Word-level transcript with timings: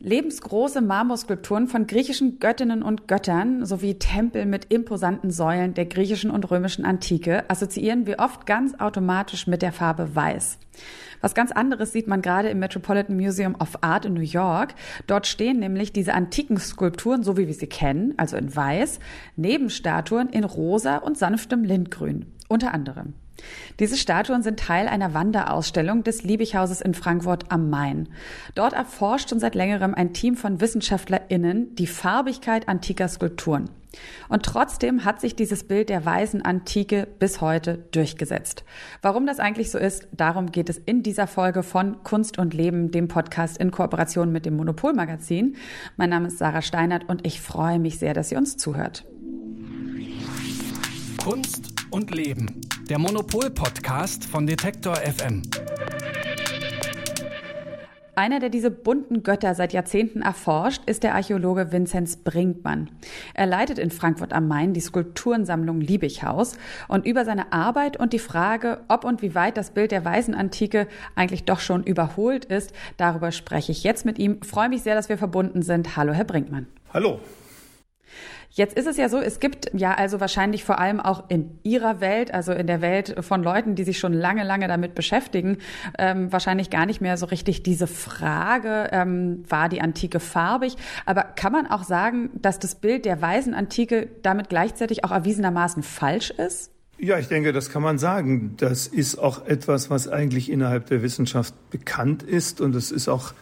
Lebensgroße 0.00 0.80
Marmorskulpturen 0.80 1.66
von 1.66 1.88
griechischen 1.88 2.38
Göttinnen 2.38 2.84
und 2.84 3.08
Göttern 3.08 3.66
sowie 3.66 3.98
Tempel 3.98 4.46
mit 4.46 4.66
imposanten 4.72 5.32
Säulen 5.32 5.74
der 5.74 5.86
griechischen 5.86 6.30
und 6.30 6.48
römischen 6.52 6.84
Antike 6.84 7.50
assoziieren 7.50 8.06
wir 8.06 8.20
oft 8.20 8.46
ganz 8.46 8.78
automatisch 8.78 9.48
mit 9.48 9.60
der 9.60 9.72
Farbe 9.72 10.14
Weiß. 10.14 10.60
Was 11.20 11.34
ganz 11.34 11.50
anderes 11.50 11.92
sieht 11.92 12.06
man 12.06 12.22
gerade 12.22 12.48
im 12.48 12.60
Metropolitan 12.60 13.16
Museum 13.16 13.56
of 13.56 13.82
Art 13.82 14.04
in 14.04 14.14
New 14.14 14.20
York. 14.20 14.76
Dort 15.08 15.26
stehen 15.26 15.58
nämlich 15.58 15.92
diese 15.92 16.14
antiken 16.14 16.58
Skulpturen, 16.58 17.24
so 17.24 17.36
wie 17.36 17.48
wir 17.48 17.54
sie 17.54 17.66
kennen, 17.66 18.14
also 18.18 18.36
in 18.36 18.54
Weiß, 18.54 19.00
neben 19.34 19.68
Statuen 19.68 20.28
in 20.28 20.44
rosa 20.44 20.98
und 20.98 21.18
sanftem 21.18 21.64
Lindgrün, 21.64 22.26
unter 22.46 22.72
anderem. 22.72 23.14
Diese 23.78 23.96
Statuen 23.96 24.42
sind 24.42 24.58
Teil 24.58 24.88
einer 24.88 25.14
Wanderausstellung 25.14 26.02
des 26.04 26.22
Liebighauses 26.22 26.80
in 26.80 26.94
Frankfurt 26.94 27.50
am 27.50 27.70
Main. 27.70 28.08
Dort 28.54 28.72
erforscht 28.72 29.30
schon 29.30 29.40
seit 29.40 29.54
längerem 29.54 29.94
ein 29.94 30.12
Team 30.12 30.36
von 30.36 30.60
WissenschaftlerInnen 30.60 31.74
die 31.74 31.86
Farbigkeit 31.86 32.68
antiker 32.68 33.08
Skulpturen. 33.08 33.70
Und 34.28 34.44
trotzdem 34.44 35.04
hat 35.04 35.20
sich 35.20 35.34
dieses 35.34 35.64
Bild 35.64 35.88
der 35.88 36.04
weißen 36.04 36.42
Antike 36.42 37.08
bis 37.18 37.40
heute 37.40 37.78
durchgesetzt. 37.92 38.64
Warum 39.00 39.26
das 39.26 39.40
eigentlich 39.40 39.70
so 39.70 39.78
ist, 39.78 40.08
darum 40.12 40.52
geht 40.52 40.68
es 40.68 40.78
in 40.78 41.02
dieser 41.02 41.26
Folge 41.26 41.62
von 41.62 42.02
Kunst 42.02 42.38
und 42.38 42.54
Leben, 42.54 42.90
dem 42.90 43.08
Podcast 43.08 43.56
in 43.58 43.70
Kooperation 43.70 44.30
mit 44.30 44.44
dem 44.44 44.56
Monopolmagazin. 44.56 45.56
Mein 45.96 46.10
Name 46.10 46.28
ist 46.28 46.38
Sarah 46.38 46.62
Steinert 46.62 47.08
und 47.08 47.26
ich 47.26 47.40
freue 47.40 47.78
mich 47.78 47.98
sehr, 47.98 48.14
dass 48.14 48.30
ihr 48.30 48.38
uns 48.38 48.56
zuhört. 48.56 49.04
Kunst 51.22 51.77
und 51.90 52.14
Leben. 52.14 52.60
Der 52.88 52.98
Monopol-Podcast 52.98 54.24
von 54.24 54.46
Detektor 54.46 54.96
FM. 54.96 55.42
Einer, 58.14 58.40
der 58.40 58.48
diese 58.48 58.72
bunten 58.72 59.22
Götter 59.22 59.54
seit 59.54 59.72
Jahrzehnten 59.72 60.22
erforscht, 60.22 60.82
ist 60.86 61.04
der 61.04 61.14
Archäologe 61.14 61.70
Vinzenz 61.70 62.16
Brinkmann. 62.16 62.90
Er 63.32 63.46
leitet 63.46 63.78
in 63.78 63.92
Frankfurt 63.92 64.32
am 64.32 64.48
Main 64.48 64.72
die 64.72 64.80
Skulpturensammlung 64.80 65.80
Liebighaus 65.80 66.56
und 66.88 67.06
über 67.06 67.24
seine 67.24 67.52
Arbeit 67.52 67.96
und 67.96 68.12
die 68.12 68.18
Frage, 68.18 68.80
ob 68.88 69.04
und 69.04 69.22
wie 69.22 69.36
weit 69.36 69.56
das 69.56 69.70
Bild 69.70 69.92
der 69.92 70.04
weißen 70.04 70.34
Antike 70.34 70.88
eigentlich 71.14 71.44
doch 71.44 71.60
schon 71.60 71.84
überholt 71.84 72.44
ist, 72.44 72.72
darüber 72.96 73.30
spreche 73.30 73.70
ich 73.70 73.84
jetzt 73.84 74.04
mit 74.04 74.18
ihm. 74.18 74.38
Ich 74.42 74.48
freue 74.48 74.68
mich 74.68 74.82
sehr, 74.82 74.96
dass 74.96 75.08
wir 75.08 75.16
verbunden 75.16 75.62
sind. 75.62 75.96
Hallo, 75.96 76.12
Herr 76.12 76.24
Brinkmann. 76.24 76.66
Hallo. 76.92 77.20
Jetzt 78.50 78.76
ist 78.76 78.86
es 78.86 78.96
ja 78.96 79.08
so, 79.08 79.18
es 79.18 79.40
gibt 79.40 79.70
ja 79.74 79.94
also 79.94 80.20
wahrscheinlich 80.20 80.64
vor 80.64 80.78
allem 80.78 81.00
auch 81.00 81.24
in 81.28 81.58
Ihrer 81.62 82.00
Welt, 82.00 82.32
also 82.32 82.52
in 82.52 82.66
der 82.66 82.80
Welt 82.80 83.14
von 83.20 83.42
Leuten, 83.42 83.74
die 83.74 83.84
sich 83.84 83.98
schon 83.98 84.12
lange, 84.12 84.42
lange 84.42 84.68
damit 84.68 84.94
beschäftigen, 84.94 85.58
ähm, 85.98 86.32
wahrscheinlich 86.32 86.70
gar 86.70 86.86
nicht 86.86 87.00
mehr 87.00 87.16
so 87.16 87.26
richtig 87.26 87.62
diese 87.62 87.86
Frage, 87.86 88.88
ähm, 88.92 89.44
war 89.48 89.68
die 89.68 89.80
Antike 89.80 90.18
farbig? 90.18 90.76
Aber 91.06 91.22
kann 91.22 91.52
man 91.52 91.66
auch 91.66 91.84
sagen, 91.84 92.30
dass 92.34 92.58
das 92.58 92.74
Bild 92.74 93.04
der 93.04 93.20
weißen 93.20 93.54
Antike 93.54 94.08
damit 94.22 94.48
gleichzeitig 94.48 95.04
auch 95.04 95.10
erwiesenermaßen 95.10 95.82
falsch 95.82 96.30
ist? 96.30 96.72
Ja, 97.00 97.16
ich 97.18 97.28
denke, 97.28 97.52
das 97.52 97.70
kann 97.70 97.82
man 97.82 97.98
sagen. 97.98 98.54
Das 98.56 98.88
ist 98.88 99.18
auch 99.18 99.46
etwas, 99.46 99.88
was 99.88 100.08
eigentlich 100.08 100.50
innerhalb 100.50 100.86
der 100.86 101.02
Wissenschaft 101.02 101.54
bekannt 101.70 102.24
ist. 102.24 102.60
Und 102.60 102.74
es 102.74 102.90
ist 102.90 103.08
auch 103.08 103.34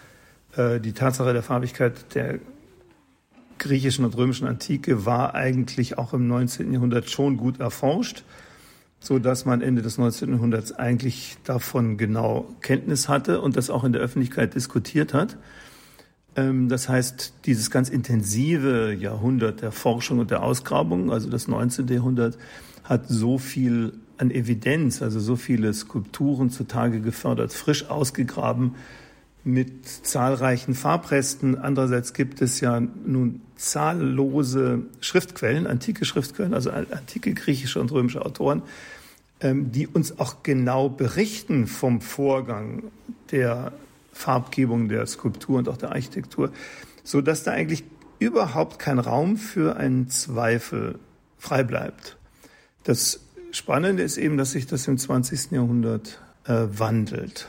äh, 0.56 0.78
die 0.78 0.92
Tatsache 0.92 1.32
der 1.32 1.42
Farbigkeit 1.42 2.14
der 2.14 2.38
griechischen 3.58 4.04
und 4.04 4.16
römischen 4.16 4.46
Antike 4.46 5.06
war 5.06 5.34
eigentlich 5.34 5.98
auch 5.98 6.12
im 6.12 6.26
19. 6.28 6.72
Jahrhundert 6.72 7.10
schon 7.10 7.36
gut 7.36 7.60
erforscht, 7.60 8.24
so 9.00 9.18
dass 9.18 9.44
man 9.44 9.62
Ende 9.62 9.82
des 9.82 9.98
19. 9.98 10.30
Jahrhunderts 10.30 10.72
eigentlich 10.72 11.36
davon 11.44 11.96
genau 11.96 12.46
Kenntnis 12.60 13.08
hatte 13.08 13.40
und 13.40 13.56
das 13.56 13.70
auch 13.70 13.84
in 13.84 13.92
der 13.92 14.02
Öffentlichkeit 14.02 14.54
diskutiert 14.54 15.14
hat. 15.14 15.36
Ähm, 16.36 16.68
das 16.68 16.88
heißt, 16.88 17.34
dieses 17.46 17.70
ganz 17.70 17.88
intensive 17.88 18.92
Jahrhundert 18.92 19.62
der 19.62 19.72
Forschung 19.72 20.18
und 20.18 20.30
der 20.30 20.42
Ausgrabung, 20.42 21.10
also 21.10 21.28
das 21.30 21.48
19. 21.48 21.88
Jahrhundert, 21.88 22.38
hat 22.84 23.08
so 23.08 23.38
viel 23.38 23.94
an 24.18 24.30
Evidenz, 24.30 25.02
also 25.02 25.20
so 25.20 25.36
viele 25.36 25.72
Skulpturen 25.74 26.50
zutage 26.50 27.00
gefördert, 27.00 27.52
frisch 27.52 27.90
ausgegraben, 27.90 28.74
mit 29.46 29.86
zahlreichen 29.86 30.74
Farbresten. 30.74 31.56
Andererseits 31.56 32.12
gibt 32.12 32.42
es 32.42 32.60
ja 32.60 32.80
nun 32.80 33.42
zahllose 33.54 34.82
Schriftquellen, 35.00 35.68
antike 35.68 36.04
Schriftquellen, 36.04 36.52
also 36.52 36.70
antike 36.70 37.32
griechische 37.32 37.80
und 37.80 37.92
römische 37.92 38.26
Autoren, 38.26 38.62
ähm, 39.40 39.70
die 39.70 39.86
uns 39.86 40.18
auch 40.18 40.42
genau 40.42 40.88
berichten 40.88 41.68
vom 41.68 42.00
Vorgang 42.00 42.82
der 43.30 43.72
Farbgebung 44.12 44.88
der 44.88 45.06
Skulptur 45.06 45.58
und 45.58 45.68
auch 45.68 45.76
der 45.76 45.92
Architektur, 45.92 46.50
so 47.04 47.20
dass 47.20 47.44
da 47.44 47.52
eigentlich 47.52 47.84
überhaupt 48.18 48.80
kein 48.80 48.98
Raum 48.98 49.36
für 49.36 49.76
einen 49.76 50.08
Zweifel 50.08 50.98
frei 51.38 51.62
bleibt. 51.62 52.16
Das 52.82 53.20
Spannende 53.52 54.02
ist 54.02 54.16
eben, 54.16 54.38
dass 54.38 54.50
sich 54.50 54.66
das 54.66 54.88
im 54.88 54.98
20. 54.98 55.52
Jahrhundert 55.52 56.20
äh, 56.46 56.64
wandelt. 56.72 57.48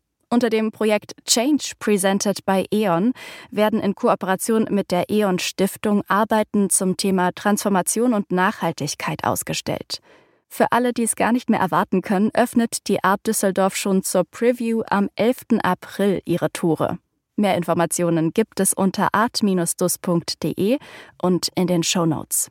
Unter 0.33 0.49
dem 0.49 0.71
Projekt 0.71 1.13
Change 1.25 1.73
Presented 1.77 2.45
by 2.45 2.65
E.ON 2.71 3.11
werden 3.49 3.81
in 3.81 3.95
Kooperation 3.95 4.65
mit 4.69 4.89
der 4.89 5.09
E.ON 5.09 5.39
Stiftung 5.39 6.03
Arbeiten 6.07 6.69
zum 6.69 6.95
Thema 6.95 7.33
Transformation 7.33 8.13
und 8.13 8.31
Nachhaltigkeit 8.31 9.25
ausgestellt. 9.25 9.99
Für 10.47 10.71
alle, 10.71 10.93
die 10.93 11.03
es 11.03 11.17
gar 11.17 11.33
nicht 11.33 11.49
mehr 11.49 11.59
erwarten 11.59 12.01
können, 12.01 12.31
öffnet 12.33 12.87
die 12.87 13.03
Art 13.03 13.27
Düsseldorf 13.27 13.75
schon 13.75 14.03
zur 14.03 14.23
Preview 14.23 14.83
am 14.89 15.09
11. 15.15 15.59
April 15.63 16.21
ihre 16.23 16.49
Tore. 16.49 16.97
Mehr 17.35 17.57
Informationen 17.57 18.31
gibt 18.31 18.61
es 18.61 18.73
unter 18.73 19.09
art-dus.de 19.11 20.77
und 21.21 21.49
in 21.55 21.67
den 21.67 21.83
Show 21.83 22.05
Notes. 22.05 22.49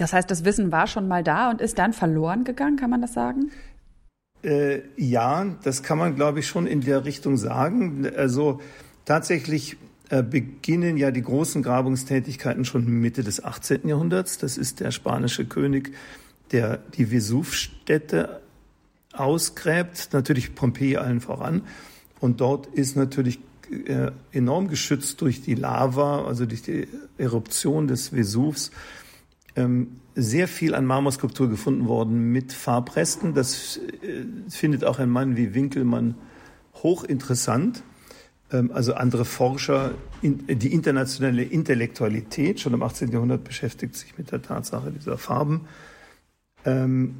Das 0.00 0.14
heißt, 0.14 0.30
das 0.30 0.46
Wissen 0.46 0.72
war 0.72 0.86
schon 0.86 1.08
mal 1.08 1.22
da 1.22 1.50
und 1.50 1.60
ist 1.60 1.78
dann 1.78 1.92
verloren 1.92 2.44
gegangen, 2.44 2.76
kann 2.76 2.88
man 2.88 3.02
das 3.02 3.12
sagen? 3.12 3.50
Äh, 4.42 4.80
ja, 4.96 5.56
das 5.62 5.82
kann 5.82 5.98
man, 5.98 6.16
glaube 6.16 6.40
ich, 6.40 6.46
schon 6.46 6.66
in 6.66 6.80
der 6.80 7.04
Richtung 7.04 7.36
sagen. 7.36 8.06
Also 8.16 8.60
tatsächlich 9.04 9.76
äh, 10.08 10.22
beginnen 10.22 10.96
ja 10.96 11.10
die 11.10 11.22
großen 11.22 11.62
Grabungstätigkeiten 11.62 12.64
schon 12.64 12.86
Mitte 12.86 13.22
des 13.22 13.44
18. 13.44 13.86
Jahrhunderts. 13.86 14.38
Das 14.38 14.58
ist 14.58 14.80
der 14.80 14.90
spanische 14.90 15.44
König, 15.44 15.92
der 16.52 16.78
die 16.96 17.10
Vesuvstädte 17.10 18.40
ausgräbt, 19.12 20.10
natürlich 20.12 20.54
Pompeji 20.54 20.96
allen 20.96 21.20
voran. 21.20 21.62
Und 22.20 22.40
dort 22.40 22.66
ist 22.66 22.96
natürlich 22.96 23.40
äh, 23.86 24.10
enorm 24.32 24.68
geschützt 24.68 25.20
durch 25.20 25.42
die 25.42 25.54
Lava, 25.54 26.24
also 26.24 26.46
durch 26.46 26.62
die 26.62 26.88
Eruption 27.18 27.86
des 27.86 28.12
Vesuvs, 28.12 28.70
ähm, 29.56 30.00
sehr 30.14 30.48
viel 30.48 30.74
an 30.74 30.86
Marmorskulptur 30.86 31.48
gefunden 31.48 31.86
worden 31.86 32.32
mit 32.32 32.52
Farbresten. 32.52 33.34
Das 33.34 33.76
äh, 33.76 34.24
findet 34.48 34.84
auch 34.84 34.98
ein 34.98 35.10
Mann 35.10 35.36
wie 35.36 35.54
Winkelmann 35.54 36.14
hochinteressant. 36.82 37.82
Ähm, 38.52 38.70
also 38.72 38.94
andere 38.94 39.24
Forscher, 39.24 39.92
die 40.22 40.72
internationale 40.72 41.42
Intellektualität 41.42 42.60
schon 42.60 42.74
im 42.74 42.82
18. 42.82 43.10
Jahrhundert 43.10 43.44
beschäftigt 43.44 43.96
sich 43.96 44.18
mit 44.18 44.32
der 44.32 44.42
Tatsache 44.42 44.90
dieser 44.90 45.18
Farben. 45.18 45.62
Ähm, 46.64 47.16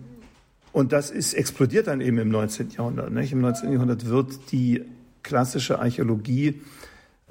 und 0.73 0.93
das 0.93 1.11
ist 1.11 1.35
explodiert 1.35 1.89
dann 1.89 2.01
eben 2.01 2.19
im 2.19 2.29
19. 2.29 2.71
Jahrhundert. 2.71 3.11
Nicht? 3.13 3.33
Im 3.33 3.41
19. 3.41 3.73
Jahrhundert 3.73 4.07
wird 4.07 4.53
die 4.53 4.83
klassische 5.23 5.81
Archäologie, 5.81 6.61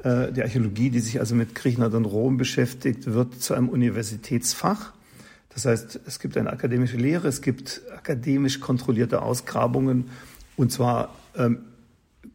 äh, 0.03 0.31
die 0.31 0.41
Archäologie, 0.41 0.89
die 0.89 0.99
sich 0.99 1.19
also 1.19 1.35
mit 1.35 1.55
Griechenland 1.55 1.93
und 1.93 2.05
Rom 2.05 2.37
beschäftigt, 2.37 3.13
wird 3.13 3.41
zu 3.41 3.53
einem 3.53 3.69
Universitätsfach. 3.69 4.93
Das 5.49 5.65
heißt, 5.65 5.99
es 6.05 6.19
gibt 6.19 6.37
eine 6.37 6.51
akademische 6.51 6.97
Lehre, 6.97 7.27
es 7.27 7.41
gibt 7.41 7.81
akademisch 7.95 8.59
kontrollierte 8.59 9.21
Ausgrabungen 9.21 10.09
und 10.57 10.71
zwar 10.71 11.15
ähm, 11.35 11.59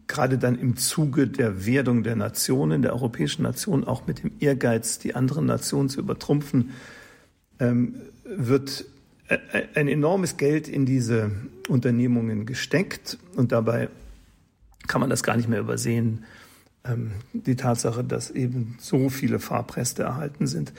gerade 0.06 0.38
dann 0.38 0.58
im 0.58 0.76
Zuge 0.76 1.26
der 1.28 1.66
Werdung 1.66 2.02
der 2.02 2.16
Nationen, 2.16 2.82
der 2.82 2.92
europäischen 2.92 3.42
Nationen, 3.42 3.84
auch 3.84 4.06
mit 4.06 4.22
dem 4.22 4.32
Ehrgeiz, 4.40 4.98
die 4.98 5.14
anderen 5.14 5.46
Nationen 5.46 5.88
zu 5.88 6.00
übertrumpfen, 6.00 6.70
ähm, 7.60 7.96
wird 8.24 8.84
ein 9.74 9.88
enormes 9.88 10.36
Geld 10.36 10.68
in 10.68 10.84
diese 10.84 11.30
Unternehmungen 11.68 12.44
gesteckt 12.44 13.18
und 13.36 13.52
dabei 13.52 13.88
kann 14.86 15.00
man 15.00 15.08
das 15.08 15.22
gar 15.22 15.36
nicht 15.36 15.48
mehr 15.48 15.60
übersehen, 15.60 16.24
ähm, 16.84 17.12
die 17.32 17.56
Tatsache, 17.56 18.04
dass 18.04 18.30
eben 18.30 18.76
so 18.78 19.08
viele 19.08 19.38
Farbreste 19.38 20.02
erhalten 20.02 20.46
sind. 20.46 20.72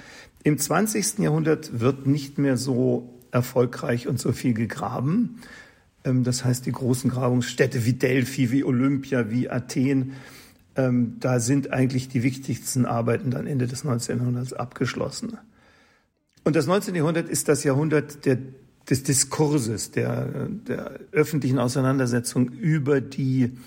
Im 0.46 0.60
20. 0.60 1.18
Jahrhundert 1.18 1.80
wird 1.80 2.06
nicht 2.06 2.38
mehr 2.38 2.56
so 2.56 3.10
erfolgreich 3.32 4.08
und 4.08 4.20
so 4.20 4.32
viel 4.32 4.54
gegraben. 4.54 5.42
Ähm, 6.04 6.24
das 6.24 6.46
heißt, 6.46 6.68
die 6.68 6.72
großen 6.72 7.10
Grabungsstädte 7.10 7.84
wie 7.84 7.94
Delphi, 7.94 8.52
wie 8.52 8.64
Olympia, 8.64 9.32
wie 9.32 9.50
Athen, 9.50 10.14
ähm, 10.76 11.16
da 11.20 11.40
sind 11.40 11.74
eigentlich 11.74 12.10
die 12.10 12.22
wichtigsten 12.22 12.86
Arbeiten 12.86 13.32
dann 13.32 13.48
Ende 13.48 13.66
des 13.66 13.84
19. 13.84 14.20
Jahrhunderts 14.20 14.54
abgeschlossen. 14.54 15.36
Und 16.44 16.56
das 16.56 16.68
19. 16.68 16.94
Jahrhundert 16.94 17.28
ist 17.28 17.48
das 17.48 17.64
Jahrhundert 17.64 18.24
der, 18.28 18.38
des 18.88 19.02
Diskurses, 19.02 19.90
der, 19.90 20.48
der 20.68 21.00
öffentlichen 21.12 21.58
Auseinandersetzung 21.58 22.50
über 22.50 23.02
die 23.02 23.58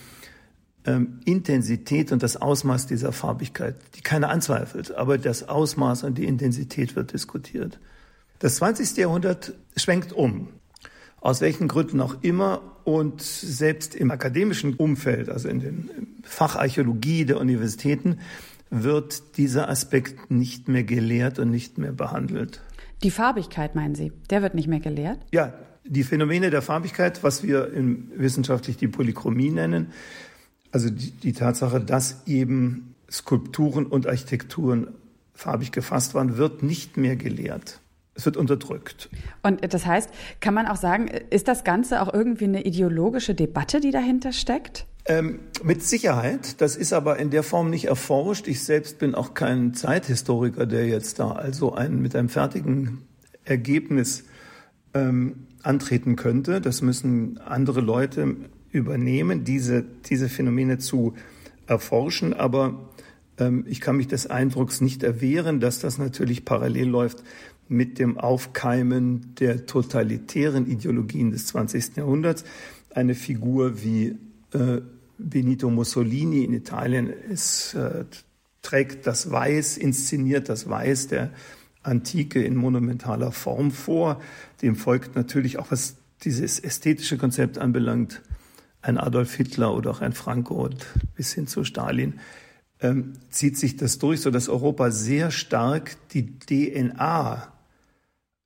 ähm, 0.88 1.20
Intensität 1.26 2.12
und 2.12 2.22
das 2.22 2.38
Ausmaß 2.38 2.86
dieser 2.86 3.12
Farbigkeit, 3.12 3.76
die 3.94 4.00
keiner 4.00 4.30
anzweifelt, 4.30 4.94
aber 4.94 5.18
das 5.18 5.46
Ausmaß 5.46 6.04
und 6.04 6.16
die 6.16 6.24
Intensität 6.24 6.96
wird 6.96 7.12
diskutiert. 7.12 7.78
Das 8.38 8.56
20. 8.56 8.96
Jahrhundert 8.96 9.52
schwenkt 9.76 10.14
um. 10.14 10.48
Aus 11.20 11.42
welchen 11.42 11.68
Gründen 11.68 12.00
auch 12.00 12.22
immer 12.22 12.62
und 12.84 13.20
selbst 13.20 13.94
im 13.96 14.10
akademischen 14.10 14.74
Umfeld, 14.74 15.28
also 15.28 15.48
in 15.48 15.60
den 15.60 15.90
Facharchäologie 16.22 17.26
der 17.26 17.38
Universitäten, 17.38 18.20
wird 18.70 19.36
dieser 19.36 19.68
Aspekt 19.68 20.30
nicht 20.30 20.68
mehr 20.68 20.84
gelehrt 20.84 21.38
und 21.38 21.50
nicht 21.50 21.76
mehr 21.76 21.92
behandelt. 21.92 22.62
Die 23.02 23.10
Farbigkeit, 23.10 23.74
meinen 23.74 23.94
Sie, 23.94 24.12
der 24.30 24.40
wird 24.40 24.54
nicht 24.54 24.68
mehr 24.68 24.80
gelehrt? 24.80 25.18
Ja, 25.32 25.52
die 25.84 26.04
Phänomene 26.04 26.50
der 26.50 26.62
Farbigkeit, 26.62 27.22
was 27.22 27.42
wir 27.42 27.72
wissenschaftlich 28.16 28.76
die 28.76 28.88
Polychromie 28.88 29.50
nennen, 29.50 29.88
also 30.72 30.90
die, 30.90 31.10
die 31.10 31.32
Tatsache, 31.32 31.80
dass 31.80 32.22
eben 32.26 32.94
Skulpturen 33.10 33.86
und 33.86 34.06
Architekturen 34.06 34.88
farbig 35.34 35.72
gefasst 35.72 36.14
waren, 36.14 36.36
wird 36.36 36.62
nicht 36.62 36.96
mehr 36.96 37.16
gelehrt. 37.16 37.80
Es 38.14 38.26
wird 38.26 38.36
unterdrückt. 38.36 39.08
Und 39.42 39.72
das 39.72 39.86
heißt, 39.86 40.10
kann 40.40 40.52
man 40.52 40.66
auch 40.66 40.76
sagen, 40.76 41.06
ist 41.30 41.46
das 41.46 41.62
Ganze 41.62 42.02
auch 42.02 42.12
irgendwie 42.12 42.44
eine 42.44 42.64
ideologische 42.64 43.34
Debatte, 43.34 43.80
die 43.80 43.92
dahinter 43.92 44.32
steckt? 44.32 44.86
Ähm, 45.06 45.38
mit 45.62 45.84
Sicherheit. 45.84 46.60
Das 46.60 46.76
ist 46.76 46.92
aber 46.92 47.18
in 47.18 47.30
der 47.30 47.44
Form 47.44 47.70
nicht 47.70 47.84
erforscht. 47.84 48.48
Ich 48.48 48.64
selbst 48.64 48.98
bin 48.98 49.14
auch 49.14 49.34
kein 49.34 49.72
Zeithistoriker, 49.72 50.66
der 50.66 50.86
jetzt 50.88 51.20
da 51.20 51.30
also 51.30 51.72
ein, 51.74 52.02
mit 52.02 52.16
einem 52.16 52.28
fertigen 52.28 53.06
Ergebnis 53.44 54.24
ähm, 54.94 55.46
antreten 55.62 56.16
könnte. 56.16 56.60
Das 56.60 56.82
müssen 56.82 57.38
andere 57.38 57.80
Leute 57.80 58.36
übernehmen, 58.72 59.44
diese, 59.44 59.84
diese 60.08 60.28
Phänomene 60.28 60.78
zu 60.78 61.14
erforschen. 61.66 62.34
Aber 62.34 62.88
ähm, 63.38 63.64
ich 63.68 63.80
kann 63.80 63.96
mich 63.96 64.08
des 64.08 64.26
Eindrucks 64.26 64.80
nicht 64.80 65.02
erwehren, 65.02 65.60
dass 65.60 65.80
das 65.80 65.98
natürlich 65.98 66.44
parallel 66.44 66.88
läuft 66.88 67.22
mit 67.68 67.98
dem 67.98 68.18
Aufkeimen 68.18 69.34
der 69.38 69.66
totalitären 69.66 70.66
Ideologien 70.66 71.30
des 71.30 71.46
20. 71.48 71.96
Jahrhunderts. 71.96 72.44
Eine 72.90 73.14
Figur 73.14 73.82
wie 73.82 74.16
äh, 74.52 74.80
Benito 75.18 75.68
Mussolini 75.68 76.44
in 76.44 76.54
Italien 76.54 77.10
ist, 77.10 77.74
äh, 77.74 78.04
trägt 78.62 79.06
das 79.06 79.30
Weiß, 79.30 79.76
inszeniert 79.76 80.48
das 80.48 80.68
Weiß 80.68 81.08
der 81.08 81.30
Antike 81.82 82.42
in 82.42 82.56
monumentaler 82.56 83.32
Form 83.32 83.70
vor. 83.70 84.20
Dem 84.62 84.76
folgt 84.76 85.14
natürlich 85.16 85.58
auch, 85.58 85.70
was 85.70 85.96
dieses 86.24 86.58
ästhetische 86.58 87.16
Konzept 87.16 87.58
anbelangt, 87.58 88.22
ein 88.82 88.98
Adolf 88.98 89.34
Hitler 89.34 89.74
oder 89.74 89.90
auch 89.90 90.00
ein 90.00 90.12
Franco 90.12 90.70
bis 91.14 91.32
hin 91.32 91.46
zu 91.46 91.64
Stalin, 91.64 92.20
ähm, 92.80 93.14
zieht 93.30 93.56
sich 93.56 93.76
das 93.76 93.98
durch, 93.98 94.20
so 94.20 94.30
dass 94.30 94.48
Europa 94.48 94.90
sehr 94.90 95.30
stark 95.30 95.96
die 96.10 96.38
DNA 96.38 97.52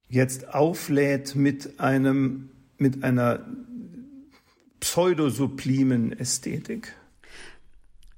jetzt 0.08 0.54
auflädt 0.54 1.34
mit 1.34 1.80
einem, 1.80 2.50
mit 2.78 3.04
einer 3.04 3.46
pseudosublimen 4.80 6.12
Ästhetik. 6.12 6.94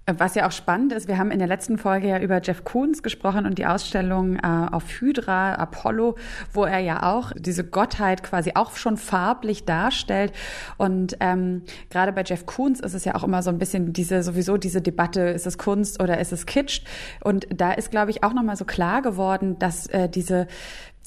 Was 0.06 0.34
ja 0.34 0.46
auch 0.46 0.52
spannend 0.52 0.92
ist, 0.92 1.08
wir 1.08 1.16
haben 1.16 1.30
in 1.30 1.38
der 1.38 1.48
letzten 1.48 1.78
Folge 1.78 2.08
ja 2.08 2.18
über 2.18 2.42
Jeff 2.42 2.62
Koons 2.62 3.02
gesprochen 3.02 3.46
und 3.46 3.56
die 3.56 3.64
Ausstellung 3.64 4.36
äh, 4.36 4.66
auf 4.70 4.84
Hydra, 5.00 5.54
Apollo, 5.54 6.16
wo 6.52 6.64
er 6.64 6.80
ja 6.80 7.14
auch 7.14 7.32
diese 7.34 7.64
Gottheit 7.64 8.22
quasi 8.22 8.52
auch 8.54 8.76
schon 8.76 8.98
farblich 8.98 9.64
darstellt. 9.64 10.32
Und 10.76 11.16
ähm, 11.20 11.62
gerade 11.88 12.12
bei 12.12 12.22
Jeff 12.22 12.44
Koons 12.44 12.80
ist 12.80 12.92
es 12.92 13.06
ja 13.06 13.14
auch 13.14 13.24
immer 13.24 13.42
so 13.42 13.48
ein 13.48 13.56
bisschen 13.56 13.94
diese, 13.94 14.22
sowieso 14.22 14.58
diese 14.58 14.82
Debatte, 14.82 15.22
ist 15.22 15.46
es 15.46 15.56
Kunst 15.56 16.02
oder 16.02 16.18
ist 16.18 16.32
es 16.32 16.44
Kitsch? 16.44 16.82
Und 17.22 17.46
da 17.54 17.72
ist, 17.72 17.90
glaube 17.90 18.10
ich, 18.10 18.22
auch 18.24 18.34
nochmal 18.34 18.56
so 18.56 18.66
klar 18.66 19.00
geworden, 19.00 19.58
dass 19.58 19.86
äh, 19.86 20.10
diese 20.10 20.48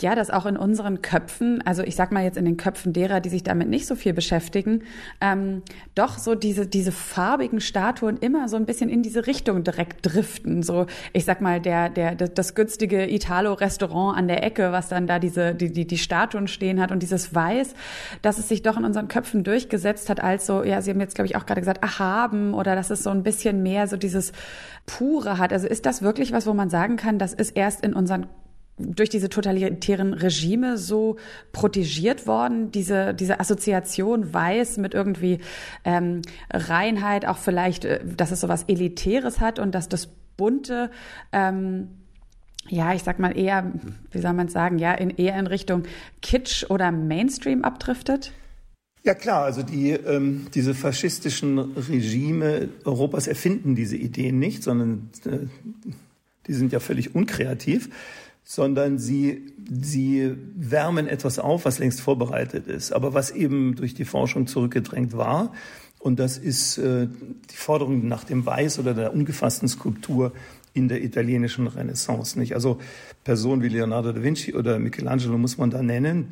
ja, 0.02 0.14
dass 0.14 0.30
auch 0.30 0.46
in 0.46 0.58
unseren 0.58 1.02
Köpfen, 1.02 1.66
also 1.66 1.82
ich 1.82 1.96
sag 1.96 2.12
mal 2.12 2.24
jetzt 2.24 2.38
in 2.38 2.46
den 2.46 2.58
Köpfen 2.58 2.94
derer, 2.94 3.20
die 3.20 3.30
sich 3.30 3.44
damit 3.44 3.68
nicht 3.68 3.88
so 3.88 3.96
viel 3.96 4.14
beschäftigen, 4.14 4.84
ähm, 5.22 5.64
doch 5.96 6.20
so 6.20 6.36
diese, 6.36 6.68
diese 6.68 6.92
farbigen 6.92 7.60
Statuen 7.60 8.18
immer 8.18 8.48
so 8.48 8.58
ein 8.58 8.66
bisschen 8.66 8.87
in 8.90 9.04
diese 9.04 9.28
Richtung 9.28 9.64
direkt 9.64 10.06
driften. 10.06 10.64
So, 10.64 10.86
ich 11.14 11.26
sag 11.26 11.42
mal, 11.42 11.60
der, 11.60 11.90
der, 11.90 12.16
das 12.16 12.56
günstige 12.56 13.10
Italo-Restaurant 13.10 14.18
an 14.18 14.28
der 14.28 14.44
Ecke, 14.44 14.72
was 14.72 14.90
dann 14.90 15.08
da 15.08 15.20
diese, 15.20 15.56
die, 15.56 15.72
die, 15.72 15.86
die 15.88 15.98
Statuen 15.98 16.48
stehen 16.48 16.82
hat 16.82 16.92
und 16.92 17.04
dieses 17.04 17.34
Weiß, 17.34 17.74
dass 18.22 18.38
es 18.38 18.48
sich 18.48 18.62
doch 18.62 18.78
in 18.78 18.86
unseren 18.86 19.08
Köpfen 19.08 19.44
durchgesetzt 19.44 20.10
hat 20.10 20.22
als 20.22 20.46
so, 20.46 20.64
ja, 20.64 20.82
Sie 20.82 20.92
haben 20.92 21.02
jetzt, 21.02 21.16
glaube 21.16 21.28
ich, 21.28 21.36
auch 21.36 21.46
gerade 21.46 21.62
gesagt, 21.62 21.84
erhaben 21.84 22.54
oder 22.54 22.76
dass 22.76 22.90
es 22.90 23.04
so 23.04 23.10
ein 23.10 23.24
bisschen 23.24 23.64
mehr 23.64 23.88
so 23.88 23.98
dieses 23.98 24.32
Pure 24.86 25.38
hat. 25.38 25.54
Also 25.54 25.68
ist 25.68 25.86
das 25.86 26.02
wirklich 26.02 26.32
was, 26.32 26.48
wo 26.48 26.54
man 26.54 26.70
sagen 26.70 26.96
kann, 26.96 27.20
das 27.20 27.34
ist 27.34 27.56
erst 27.56 27.84
in 27.84 27.94
unseren 27.94 28.28
durch 28.78 29.10
diese 29.10 29.30
totalitären 29.30 30.14
Regime 30.14 30.78
so 30.78 31.18
protegiert 31.52 32.28
worden, 32.28 32.72
diese, 32.72 33.14
diese 33.14 33.40
Assoziation 33.40 34.34
weiß 34.34 34.78
mit 34.78 34.94
irgendwie 34.94 35.40
ähm, 35.84 36.22
Reinheit, 36.52 37.26
auch 37.26 37.38
vielleicht, 37.38 37.86
äh, 37.86 38.00
dass 38.06 38.32
es 38.32 38.42
sowas 38.42 38.66
Elitäres 38.68 39.40
hat 39.40 39.60
und 39.60 39.74
dass 39.74 39.90
das 39.90 40.08
Bunte, 40.38 40.92
ähm, 41.32 41.90
ja, 42.70 42.94
ich 42.94 43.04
sag 43.04 43.18
mal 43.18 43.36
eher, 43.36 43.72
wie 44.12 44.20
soll 44.20 44.34
man 44.34 44.50
sagen, 44.50 44.78
ja, 44.78 44.94
in, 44.94 45.10
eher 45.10 45.38
in 45.40 45.48
Richtung 45.48 45.84
Kitsch 46.22 46.66
oder 46.70 46.92
Mainstream 46.92 47.64
abdriftet? 47.64 48.34
Ja 49.04 49.16
klar, 49.16 49.46
also 49.46 49.64
die, 49.64 49.92
ähm, 49.92 50.48
diese 50.54 50.76
faschistischen 50.76 51.58
Regime 51.60 52.70
Europas 52.84 53.28
erfinden 53.28 53.74
diese 53.74 53.96
Ideen 53.96 54.38
nicht, 54.38 54.64
sondern 54.64 55.10
äh, 55.26 55.48
die 56.46 56.54
sind 56.54 56.74
ja 56.74 56.80
völlig 56.80 57.16
unkreativ 57.16 57.90
sondern 58.50 58.98
sie, 58.98 59.42
sie 59.70 60.34
wärmen 60.56 61.06
etwas 61.06 61.38
auf, 61.38 61.66
was 61.66 61.80
längst 61.80 62.00
vorbereitet 62.00 62.68
ist, 62.68 62.94
aber 62.94 63.14
was 63.14 63.30
eben 63.32 63.76
durch 63.76 63.94
die 63.94 64.06
Forschung 64.06 64.48
zurückgedrängt 64.48 65.18
war. 65.18 65.52
Und 66.00 66.18
das 66.18 66.38
ist 66.38 66.78
äh, 66.78 67.10
die 67.52 67.56
Forderung 67.58 68.08
nach 68.08 68.24
dem 68.24 68.46
Weiß 68.46 68.80
oder 68.80 68.94
der 68.94 69.14
ungefassten 69.14 69.68
Skulptur 69.68 70.32
in 70.74 70.88
der 70.88 71.04
italienischen 71.04 71.68
Renaissance. 71.68 72.40
Nicht? 72.40 72.54
Also 72.54 72.80
Personen 73.26 73.64
wie 73.64 73.68
Leonardo 73.68 74.14
da 74.14 74.24
Vinci 74.24 74.56
oder 74.56 74.80
Michelangelo 74.80 75.38
muss 75.38 75.58
man 75.58 75.70
da 75.70 75.84
nennen, 75.84 76.30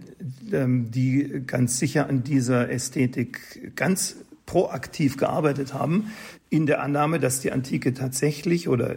ähm, 0.53 0.91
die 0.91 1.43
ganz 1.45 1.79
sicher 1.79 2.07
an 2.07 2.23
dieser 2.23 2.69
Ästhetik 2.69 3.73
ganz 3.75 4.15
proaktiv 4.45 5.17
gearbeitet 5.17 5.73
haben, 5.73 6.13
in 6.49 6.65
der 6.65 6.81
Annahme, 6.81 7.19
dass 7.19 7.41
die 7.41 7.51
Antike 7.51 7.93
tatsächlich 7.93 8.69
oder 8.69 8.95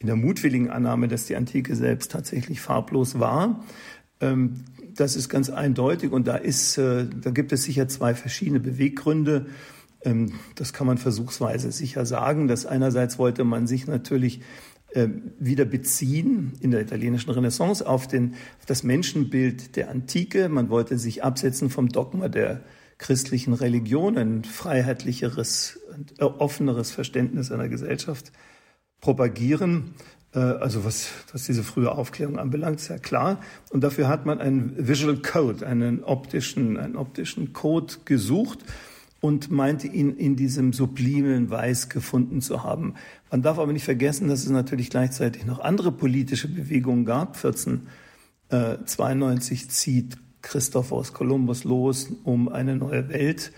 in 0.00 0.06
der 0.06 0.16
mutwilligen 0.16 0.70
Annahme, 0.70 1.08
dass 1.08 1.26
die 1.26 1.36
Antike 1.36 1.76
selbst 1.76 2.10
tatsächlich 2.10 2.60
farblos 2.60 3.20
war. 3.20 3.64
Ähm, 4.20 4.64
das 4.94 5.14
ist 5.14 5.28
ganz 5.28 5.50
eindeutig 5.50 6.10
und 6.10 6.26
da 6.26 6.36
ist, 6.36 6.78
äh, 6.78 7.06
da 7.06 7.30
gibt 7.30 7.52
es 7.52 7.62
sicher 7.62 7.86
zwei 7.86 8.14
verschiedene 8.14 8.60
Beweggründe. 8.60 9.46
Ähm, 10.02 10.32
das 10.54 10.72
kann 10.72 10.86
man 10.86 10.98
versuchsweise 10.98 11.70
sicher 11.70 12.06
sagen. 12.06 12.48
dass 12.48 12.66
einerseits 12.66 13.18
wollte 13.18 13.44
man 13.44 13.66
sich 13.66 13.86
natürlich 13.86 14.40
äh, 14.94 15.08
wieder 15.38 15.66
beziehen 15.66 16.54
in 16.60 16.70
der 16.70 16.80
italienischen 16.80 17.30
Renaissance 17.30 17.86
auf, 17.86 18.08
den, 18.08 18.34
auf 18.58 18.66
das 18.66 18.82
Menschenbild 18.82 19.76
der 19.76 19.90
Antike. 19.90 20.48
Man 20.48 20.70
wollte 20.70 20.98
sich 20.98 21.22
absetzen 21.22 21.68
vom 21.68 21.90
Dogma 21.90 22.28
der 22.28 22.62
christlichen 22.96 23.52
Religion, 23.52 24.18
ein 24.18 24.44
freiheitlicheres 24.44 25.78
offeneres 26.18 26.90
Verständnis 26.90 27.50
einer 27.50 27.68
Gesellschaft 27.68 28.32
propagieren. 29.00 29.94
Äh, 30.34 30.38
also 30.38 30.84
was, 30.84 31.10
was 31.32 31.44
diese 31.44 31.62
frühe 31.62 31.92
Aufklärung 31.92 32.38
anbelangt, 32.38 32.80
ist 32.80 32.88
ja 32.88 32.98
klar. 32.98 33.40
Und 33.70 33.82
dafür 33.82 34.08
hat 34.08 34.26
man 34.26 34.40
einen 34.40 34.74
Visual 34.76 35.16
Code, 35.16 35.66
einen 35.66 36.04
optischen, 36.04 36.76
einen 36.76 36.96
optischen 36.96 37.52
Code 37.52 37.94
gesucht 38.04 38.58
und 39.20 39.50
meinte 39.50 39.86
ihn 39.86 40.16
in 40.16 40.34
diesem 40.36 40.72
sublimen 40.72 41.50
Weiß 41.50 41.90
gefunden 41.90 42.40
zu 42.40 42.64
haben. 42.64 42.94
Man 43.30 43.42
darf 43.42 43.58
aber 43.58 43.72
nicht 43.72 43.84
vergessen, 43.84 44.28
dass 44.28 44.44
es 44.44 44.50
natürlich 44.50 44.88
gleichzeitig 44.90 45.46
noch 45.46 45.60
andere 45.60 45.92
politische 45.92 46.48
Bewegungen 46.48 47.04
gab. 47.04 47.36
1492 47.36 49.68
zieht 49.68 50.16
Christophorus 50.42 51.12
Kolumbus 51.12 51.64
los, 51.64 52.08
um 52.24 52.48
eine 52.48 52.76
neue 52.76 53.10
Welt 53.10 53.52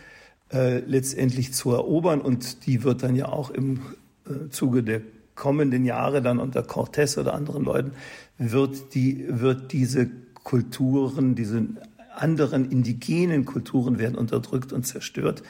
äh, 0.53 0.81
letztendlich 0.81 1.55
zu 1.55 1.71
erobern. 1.71 2.21
Und 2.21 2.67
die 2.67 2.83
wird 2.83 3.05
dann 3.05 3.15
ja 3.15 3.27
auch 3.27 3.51
im 3.51 3.83
äh, 4.27 4.49
Zuge 4.51 4.83
der 4.83 5.03
kommenden 5.43 5.85
Jahre 5.85 6.23
dann 6.23 6.39
unter 6.39 6.61
Cortés 6.61 7.19
oder 7.19 7.35
anderen 7.35 7.65
Leuten, 7.65 7.91
wird, 8.39 8.95
die, 8.95 9.25
wird 9.29 9.73
diese 9.73 10.09
Kulturen, 10.45 11.35
diese 11.35 11.67
anderen 12.15 12.71
indigenen 12.71 13.45
Kulturen 13.45 13.99
werden 13.99 14.15
unterdrückt 14.17 14.73
und 14.73 14.87
zerstört. 14.87 15.43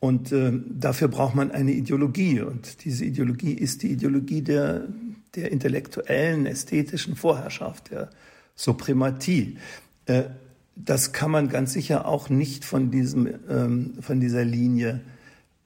Und 0.00 0.32
äh, 0.32 0.52
dafür 0.68 1.06
braucht 1.06 1.36
man 1.36 1.52
eine 1.52 1.70
Ideologie. 1.70 2.40
Und 2.40 2.84
diese 2.84 3.04
Ideologie 3.04 3.52
ist 3.52 3.84
die 3.84 3.92
Ideologie 3.92 4.42
der, 4.42 4.88
der 5.36 5.52
intellektuellen, 5.52 6.46
ästhetischen 6.46 7.14
Vorherrschaft, 7.14 7.92
der 7.92 8.10
Suprematie. 8.56 9.58
Äh, 10.06 10.24
das 10.74 11.12
kann 11.12 11.30
man 11.30 11.48
ganz 11.48 11.72
sicher 11.72 12.04
auch 12.04 12.30
nicht 12.30 12.64
von, 12.64 12.90
diesem, 12.90 13.28
ähm, 13.48 13.94
von 14.00 14.18
dieser 14.18 14.44
Linie 14.44 15.02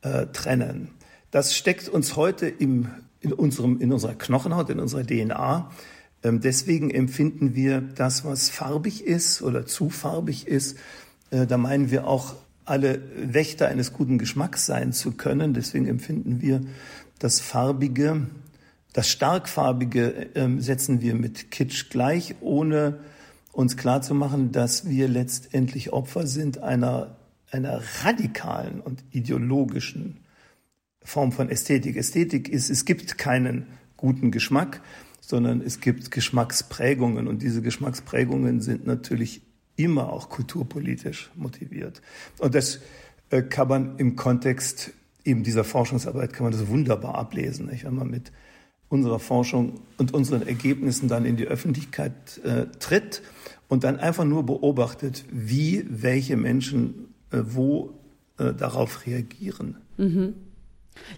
äh, 0.03 0.27
trennen. 0.27 0.91
Das 1.31 1.57
steckt 1.57 1.89
uns 1.89 2.15
heute 2.15 2.47
im, 2.47 2.89
in, 3.25 3.33
unserem, 3.33 3.81
in 3.81 3.93
unserer 3.93 4.15
Knochenhaut, 4.15 4.71
in 4.71 4.79
unserer 4.79 5.05
DNA. 5.05 5.71
Ähm, 6.23 6.41
deswegen 6.41 6.91
empfinden 6.91 7.55
wir 7.55 7.81
das, 7.81 8.25
was 8.25 8.51
farbig 8.51 9.05
ist 9.05 9.43
oder 9.43 9.67
zu 9.67 9.91
farbig 9.91 10.47
ist, 10.47 10.79
äh, 11.31 11.47
da 11.47 11.59
meinen 11.59 11.91
wir 11.91 12.07
auch 12.07 12.37
alle 12.65 13.03
Wächter 13.17 13.69
eines 13.69 13.93
guten 13.93 14.19
Geschmacks 14.19 14.67
sein 14.67 14.93
zu 14.93 15.13
können. 15.13 15.55
Deswegen 15.55 15.87
empfinden 15.87 16.41
wir 16.41 16.63
das 17.19 17.41
Farbige, 17.41 18.27
das 18.93 19.09
Starkfarbige 19.09 20.31
ähm, 20.35 20.61
setzen 20.61 21.01
wir 21.01 21.15
mit 21.15 21.51
Kitsch 21.51 21.91
gleich, 21.91 22.37
ohne 22.41 23.01
uns 23.53 23.77
klarzumachen, 23.77 24.51
dass 24.53 24.89
wir 24.89 25.09
letztendlich 25.09 25.93
Opfer 25.93 26.27
sind 26.27 26.59
einer, 26.59 27.17
einer 27.51 27.83
radikalen 28.03 28.81
und 28.81 29.05
ideologischen 29.11 30.24
Form 31.05 31.33
von 31.33 31.49
Ästhetik. 31.49 31.97
Ästhetik 31.97 32.49
ist, 32.49 32.71
es 32.71 32.85
gibt 32.85 33.19
keinen 33.19 33.67
guten 33.97 34.31
Geschmack, 34.31 34.81
sondern 35.21 35.61
es 35.61 35.81
gibt 35.81 36.11
Geschmacksprägungen 36.11 37.29
und 37.29 37.43
diese 37.43 37.63
Geschmacksprägungen 37.63 38.61
sind 38.61 38.87
natürlich 38.87 39.43
immer 39.77 40.13
auch 40.13 40.29
kulturpolitisch 40.29 41.31
motiviert. 41.35 42.03
Und 42.39 42.55
das 42.55 42.81
äh, 43.31 43.43
kann 43.43 43.69
man 43.69 43.99
im 43.99 44.17
Kontext 44.17 44.93
eben 45.25 45.43
dieser 45.43 45.65
Forschungsarbeit 45.65 46.33
kann 46.33 46.45
man 46.45 46.53
das 46.53 46.69
wunderbar 46.69 47.15
ablesen, 47.15 47.67
nicht? 47.67 47.85
wenn 47.85 47.95
man 47.95 48.11
mit 48.11 48.33
unserer 48.89 49.19
Forschung 49.19 49.81
und 49.97 50.13
unseren 50.13 50.47
Ergebnissen 50.47 51.09
dann 51.09 51.25
in 51.25 51.37
die 51.37 51.47
Öffentlichkeit 51.47 52.41
äh, 52.45 52.67
tritt 52.79 53.23
und 53.69 53.85
dann 53.85 53.97
einfach 53.99 54.25
nur 54.25 54.45
beobachtet, 54.45 55.25
wie 55.31 55.85
welche 55.89 56.37
Menschen 56.37 57.15
äh, 57.31 57.39
wo 57.45 57.95
äh, 58.39 58.53
darauf 58.53 59.07
reagieren. 59.07 59.79
Mhm. 59.97 60.35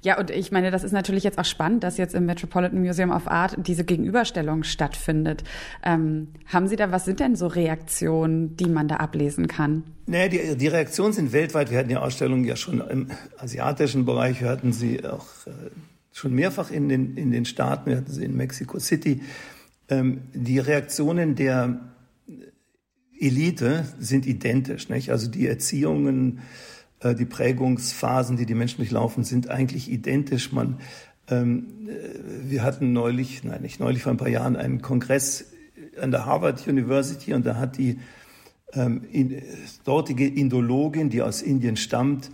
Ja, 0.03 0.19
und 0.19 0.31
ich 0.31 0.53
meine, 0.53 0.71
das 0.71 0.85
ist 0.85 0.93
natürlich 0.93 1.25
jetzt 1.25 1.39
auch 1.39 1.45
spannend, 1.45 1.85
dass 1.85 1.97
jetzt 1.97 2.15
im 2.15 2.27
Metropolitan 2.27 2.81
Museum 2.81 3.11
of 3.11 3.29
Art 3.29 3.57
diese 3.59 3.85
Gegenüberstellung 3.85 4.63
stattfindet. 4.63 5.45
Ähm, 5.83 6.29
haben 6.47 6.69
Sie 6.69 6.77
da, 6.77 6.93
was 6.93 7.05
sind 7.05 7.21
denn 7.21 7.37
so 7.37 7.47
Reaktionen, 7.47 8.57
die 8.57 8.69
man 8.69 8.89
da 8.89 8.97
ablesen 8.97 9.49
kann? 9.49 9.85
Naja, 10.07 10.29
die, 10.29 10.57
die 10.57 10.69
Reaktionen 10.69 11.13
sind 11.13 11.33
weltweit. 11.33 11.71
Wir 11.71 11.79
hatten 11.79 11.89
die 11.89 11.97
Ausstellung 11.97 12.45
ja 12.45 12.57
schon 12.57 12.81
im 12.81 13.09
asiatischen 13.39 14.05
Bereich, 14.05 14.41
wir 14.41 14.49
hatten 14.49 14.73
sie 14.73 15.05
auch 15.05 15.27
äh, 15.47 15.51
schon 16.13 16.33
mehrfach 16.33 16.71
in 16.71 16.89
den, 16.89 17.17
in 17.17 17.31
den 17.31 17.45
Staaten, 17.45 17.91
wir 17.91 17.97
hatten 17.99 18.13
sie 18.13 18.25
in 18.25 18.37
Mexico 18.37 18.79
City. 18.79 19.23
Ähm, 19.89 20.23
die 20.33 20.59
Reaktionen 20.59 21.35
der 21.35 21.81
Elite 23.19 23.87
sind 23.99 24.27
identisch, 24.27 24.89
nicht? 24.89 25.11
Also 25.11 25.31
die 25.31 25.47
Erziehungen, 25.47 26.41
die 27.15 27.25
Prägungsphasen, 27.25 28.37
die 28.37 28.47
die 28.47 28.55
Menschen 28.55 28.79
durchlaufen, 28.79 29.25
sind 29.25 29.49
eigentlich 29.49 29.91
identisch. 29.91 30.53
Man, 30.53 30.79
ähm, 31.29 31.67
äh, 31.89 32.51
wir 32.51 32.63
hatten 32.63 32.93
neulich, 32.93 33.45
nein, 33.45 33.63
nicht 33.63 33.81
neulich, 33.81 34.03
vor 34.03 34.13
ein 34.13 34.19
paar 34.19 34.29
Jahren 34.29 34.57
einen 34.57 34.83
Kongress 34.83 35.47
an 36.01 36.11
der 36.11 36.27
Harvard 36.27 36.67
University 36.67 37.35
und 37.35 37.47
da 37.47 37.57
hat 37.57 37.79
die 37.79 37.99
ähm, 38.73 39.03
in, 39.11 39.43
dortige 39.85 40.27
Indologin, 40.27 41.11
die 41.11 41.23
aus 41.23 41.43
Indien 41.43 41.77
stammt, 41.77 42.31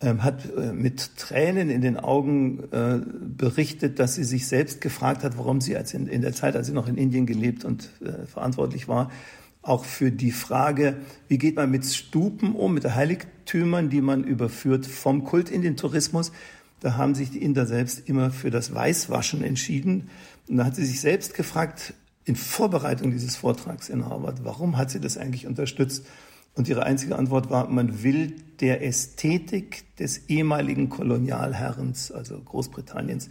ähm, 0.00 0.22
hat 0.22 0.44
äh, 0.56 0.72
mit 0.72 1.16
Tränen 1.16 1.70
in 1.70 1.80
den 1.80 1.96
Augen 1.96 2.64
äh, 2.70 3.00
berichtet, 3.00 3.98
dass 3.98 4.14
sie 4.14 4.24
sich 4.24 4.46
selbst 4.46 4.80
gefragt 4.80 5.24
hat, 5.24 5.38
warum 5.38 5.60
sie 5.60 5.76
als 5.76 5.94
in, 5.94 6.06
in 6.06 6.20
der 6.20 6.32
Zeit, 6.32 6.54
als 6.54 6.66
sie 6.66 6.72
noch 6.72 6.88
in 6.88 6.96
Indien 6.96 7.26
gelebt 7.26 7.64
und 7.64 7.90
äh, 8.04 8.26
verantwortlich 8.26 8.88
war, 8.88 9.10
auch 9.68 9.84
für 9.84 10.10
die 10.10 10.30
Frage, 10.30 10.98
wie 11.28 11.38
geht 11.38 11.56
man 11.56 11.70
mit 11.70 11.84
Stupen 11.84 12.54
um, 12.54 12.74
mit 12.74 12.84
Heiligtümern, 12.84 13.90
die 13.90 14.00
man 14.00 14.24
überführt 14.24 14.86
vom 14.86 15.24
Kult 15.24 15.50
in 15.50 15.62
den 15.62 15.76
Tourismus. 15.76 16.32
Da 16.80 16.96
haben 16.96 17.14
sich 17.14 17.30
die 17.30 17.42
Inder 17.42 17.66
selbst 17.66 18.08
immer 18.08 18.30
für 18.30 18.50
das 18.50 18.74
Weißwaschen 18.74 19.42
entschieden. 19.42 20.10
Und 20.48 20.58
da 20.58 20.64
hat 20.64 20.76
sie 20.76 20.84
sich 20.84 21.00
selbst 21.00 21.34
gefragt, 21.34 21.94
in 22.24 22.36
Vorbereitung 22.36 23.12
dieses 23.12 23.36
Vortrags 23.36 23.88
in 23.88 24.04
Harvard, 24.04 24.44
warum 24.44 24.76
hat 24.76 24.90
sie 24.90 25.00
das 25.00 25.16
eigentlich 25.16 25.46
unterstützt? 25.46 26.06
Und 26.54 26.68
ihre 26.68 26.84
einzige 26.84 27.16
Antwort 27.16 27.50
war, 27.50 27.68
man 27.68 28.02
will 28.02 28.34
der 28.60 28.82
Ästhetik 28.82 29.94
des 29.96 30.28
ehemaligen 30.28 30.88
Kolonialherrens, 30.88 32.10
also 32.10 32.40
Großbritanniens, 32.40 33.28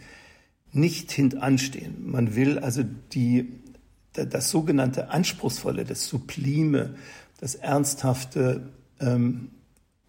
nicht 0.72 1.10
hintanstehen. 1.10 2.10
Man 2.10 2.36
will 2.36 2.58
also 2.58 2.84
die 3.12 3.60
das 4.24 4.50
sogenannte 4.50 5.10
Anspruchsvolle, 5.10 5.84
das 5.84 6.06
Sublime, 6.06 6.94
das 7.38 7.54
Ernsthafte 7.54 8.70
ähm, 9.00 9.50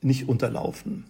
nicht 0.01 0.29
unterlaufen. 0.29 1.05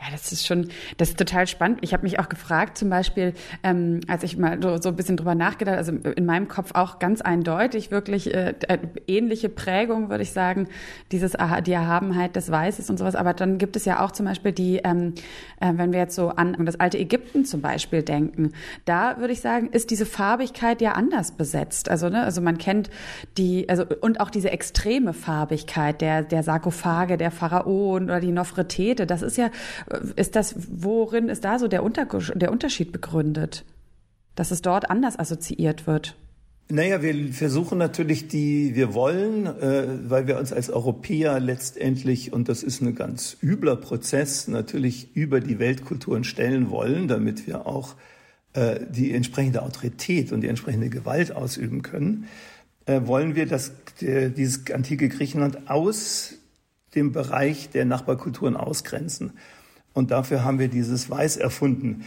Ja, 0.00 0.10
das 0.10 0.32
ist 0.32 0.44
schon, 0.44 0.68
das 0.96 1.10
ist 1.10 1.18
total 1.18 1.46
spannend. 1.46 1.78
Ich 1.82 1.92
habe 1.92 2.02
mich 2.02 2.18
auch 2.18 2.28
gefragt, 2.28 2.76
zum 2.76 2.90
Beispiel, 2.90 3.32
ähm, 3.62 4.00
als 4.08 4.24
ich 4.24 4.36
mal 4.36 4.60
so, 4.60 4.76
so 4.82 4.88
ein 4.88 4.96
bisschen 4.96 5.16
drüber 5.16 5.36
nachgedacht, 5.36 5.76
also 5.76 5.92
in 5.92 6.26
meinem 6.26 6.48
Kopf 6.48 6.72
auch 6.74 6.98
ganz 6.98 7.20
eindeutig 7.20 7.92
wirklich 7.92 8.34
äh, 8.34 8.54
äh, 8.66 8.78
ähnliche 9.06 9.48
Prägung, 9.48 10.10
würde 10.10 10.24
ich 10.24 10.32
sagen, 10.32 10.68
dieses 11.12 11.36
die 11.64 11.72
Erhabenheit 11.72 12.34
des 12.34 12.50
Weißes 12.50 12.90
und 12.90 12.98
sowas. 12.98 13.14
Aber 13.14 13.34
dann 13.34 13.56
gibt 13.56 13.76
es 13.76 13.84
ja 13.84 14.04
auch 14.04 14.10
zum 14.10 14.26
Beispiel 14.26 14.50
die, 14.50 14.78
ähm, 14.78 15.14
äh, 15.60 15.72
wenn 15.76 15.92
wir 15.92 16.00
jetzt 16.00 16.16
so 16.16 16.30
an 16.30 16.56
das 16.66 16.80
alte 16.80 16.98
Ägypten 16.98 17.44
zum 17.44 17.60
Beispiel 17.60 18.02
denken, 18.02 18.52
da 18.84 19.18
würde 19.18 19.32
ich 19.32 19.40
sagen, 19.40 19.68
ist 19.70 19.90
diese 19.90 20.06
Farbigkeit 20.06 20.82
ja 20.82 20.92
anders 20.92 21.32
besetzt. 21.32 21.88
Also 21.88 22.08
ne, 22.08 22.24
also 22.24 22.40
man 22.40 22.58
kennt 22.58 22.90
die, 23.38 23.68
also 23.68 23.84
und 24.00 24.20
auch 24.20 24.30
diese 24.30 24.50
extreme 24.50 25.12
Farbigkeit 25.12 26.00
der 26.00 26.24
der 26.24 26.42
Sarkophage, 26.42 27.16
der 27.16 27.30
Pharaonen 27.30 28.10
oder 28.10 28.20
die 28.20 28.32
Nofretete, 28.32 29.06
das 29.06 29.22
ist 29.22 29.38
ja 29.38 29.50
ist 30.16 30.36
das, 30.36 30.54
worin 30.70 31.28
ist 31.28 31.44
da 31.44 31.58
so 31.58 31.68
der, 31.68 31.82
Unter 31.82 32.06
der 32.06 32.52
Unterschied 32.52 32.92
begründet, 32.92 33.64
dass 34.34 34.50
es 34.50 34.62
dort 34.62 34.90
anders 34.90 35.18
assoziiert 35.18 35.86
wird? 35.86 36.16
Naja, 36.70 37.02
wir 37.02 37.32
versuchen 37.34 37.76
natürlich 37.76 38.26
die, 38.26 38.74
wir 38.74 38.94
wollen, 38.94 39.44
äh, 39.44 39.86
weil 40.08 40.26
wir 40.26 40.38
uns 40.38 40.50
als 40.50 40.70
Europäer 40.70 41.38
letztendlich, 41.38 42.32
und 42.32 42.48
das 42.48 42.62
ist 42.62 42.80
ein 42.80 42.94
ganz 42.94 43.36
übler 43.42 43.76
Prozess, 43.76 44.48
natürlich 44.48 45.14
über 45.14 45.40
die 45.40 45.58
Weltkulturen 45.58 46.24
stellen 46.24 46.70
wollen, 46.70 47.06
damit 47.06 47.46
wir 47.46 47.66
auch 47.66 47.96
äh, 48.54 48.80
die 48.88 49.12
entsprechende 49.12 49.62
Autorität 49.62 50.32
und 50.32 50.40
die 50.40 50.48
entsprechende 50.48 50.88
Gewalt 50.88 51.36
ausüben 51.36 51.82
können, 51.82 52.28
äh, 52.86 53.02
wollen 53.04 53.34
wir, 53.34 53.44
dass 53.44 53.72
der, 54.00 54.30
dieses 54.30 54.70
antike 54.70 55.10
Griechenland 55.10 55.68
aus 55.68 56.34
dem 56.94 57.12
Bereich 57.12 57.68
der 57.70 57.84
Nachbarkulturen 57.84 58.56
ausgrenzen. 58.56 59.32
Und 59.94 60.10
dafür 60.10 60.44
haben 60.44 60.58
wir 60.58 60.68
dieses 60.68 61.08
Weiß 61.08 61.38
erfunden. 61.38 62.04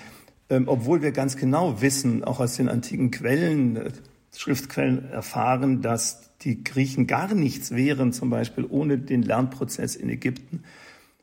Ähm, 0.50 0.68
obwohl 0.68 1.02
wir 1.02 1.12
ganz 1.12 1.36
genau 1.36 1.82
wissen, 1.82 2.24
auch 2.24 2.40
aus 2.40 2.56
den 2.56 2.70
antiken 2.70 3.12
Quellen, 3.12 3.78
äh, 3.78 3.92
Schriftquellen 4.36 5.10
erfahren, 5.10 5.82
dass 5.82 6.22
die 6.42 6.64
Griechen 6.64 7.08
gar 7.08 7.34
nichts 7.34 7.72
wären, 7.72 8.14
zum 8.14 8.30
Beispiel 8.30 8.66
ohne 8.70 8.98
den 8.98 9.24
Lernprozess 9.24 9.96
in 9.96 10.10
Ägypten. 10.10 10.64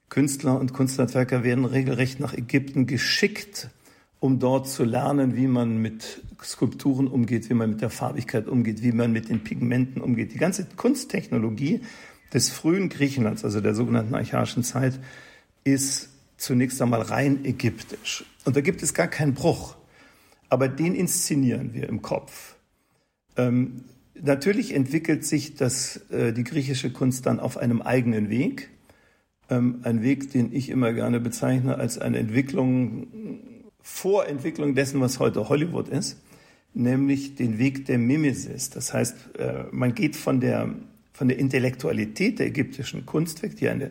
Künstler 0.08 0.58
und 0.58 0.72
Kunsthandwerker 0.72 1.44
werden 1.44 1.64
regelrecht 1.64 2.20
nach 2.20 2.34
Ägypten 2.34 2.86
geschickt, 2.86 3.70
um 4.20 4.38
dort 4.38 4.68
zu 4.68 4.84
lernen, 4.84 5.36
wie 5.36 5.46
man 5.46 5.78
mit 5.78 6.22
Skulpturen 6.42 7.08
umgeht, 7.08 7.48
wie 7.50 7.54
man 7.54 7.70
mit 7.70 7.80
der 7.80 7.90
Farbigkeit 7.90 8.48
umgeht, 8.48 8.82
wie 8.82 8.92
man 8.92 9.12
mit 9.12 9.28
den 9.28 9.44
Pigmenten 9.44 10.02
umgeht. 10.02 10.34
Die 10.34 10.38
ganze 10.38 10.66
Kunsttechnologie 10.76 11.82
des 12.32 12.50
frühen 12.50 12.88
Griechenlands, 12.88 13.44
also 13.44 13.60
der 13.60 13.74
sogenannten 13.74 14.14
archaischen 14.14 14.62
Zeit, 14.64 14.98
ist 15.62 16.10
zunächst 16.44 16.80
einmal 16.80 17.02
rein 17.02 17.44
ägyptisch. 17.44 18.24
Und 18.44 18.56
da 18.56 18.60
gibt 18.60 18.82
es 18.82 18.94
gar 18.94 19.08
keinen 19.08 19.34
Bruch. 19.34 19.76
aber 20.50 20.68
den 20.68 20.94
inszenieren 20.94 21.74
wir 21.74 21.88
im 21.88 22.00
Kopf. 22.00 22.54
Ähm, 23.36 23.84
natürlich 24.14 24.72
entwickelt 24.72 25.24
sich 25.24 25.56
das, 25.56 25.96
äh, 26.10 26.32
die 26.32 26.44
griechische 26.44 26.92
Kunst 26.92 27.26
dann 27.26 27.40
auf 27.40 27.56
einem 27.56 27.82
eigenen 27.82 28.28
Weg. 28.28 28.68
Ähm, 29.50 29.80
ein 29.82 30.02
Weg, 30.02 30.30
den 30.30 30.52
ich 30.52 30.68
immer 30.68 30.92
gerne 30.92 31.18
bezeichne 31.18 31.76
als 31.76 31.98
eine 31.98 32.18
Entwicklung, 32.18 33.08
Vorentwicklung 33.82 34.76
dessen, 34.76 35.00
was 35.00 35.18
heute 35.18 35.48
Hollywood 35.48 35.88
ist, 35.88 36.20
nämlich 36.72 37.34
den 37.34 37.58
Weg 37.58 37.86
der 37.86 37.98
Mimesis. 37.98 38.70
Das 38.70 38.92
heißt, 38.92 39.36
äh, 39.38 39.64
man 39.72 39.94
geht 39.94 40.14
von 40.14 40.40
der, 40.40 40.72
von 41.12 41.26
der 41.26 41.38
Intellektualität 41.38 42.38
der 42.38 42.46
ägyptischen 42.46 43.06
Kunst 43.06 43.42
weg, 43.42 43.56
die 43.56 43.68
eine 43.68 43.90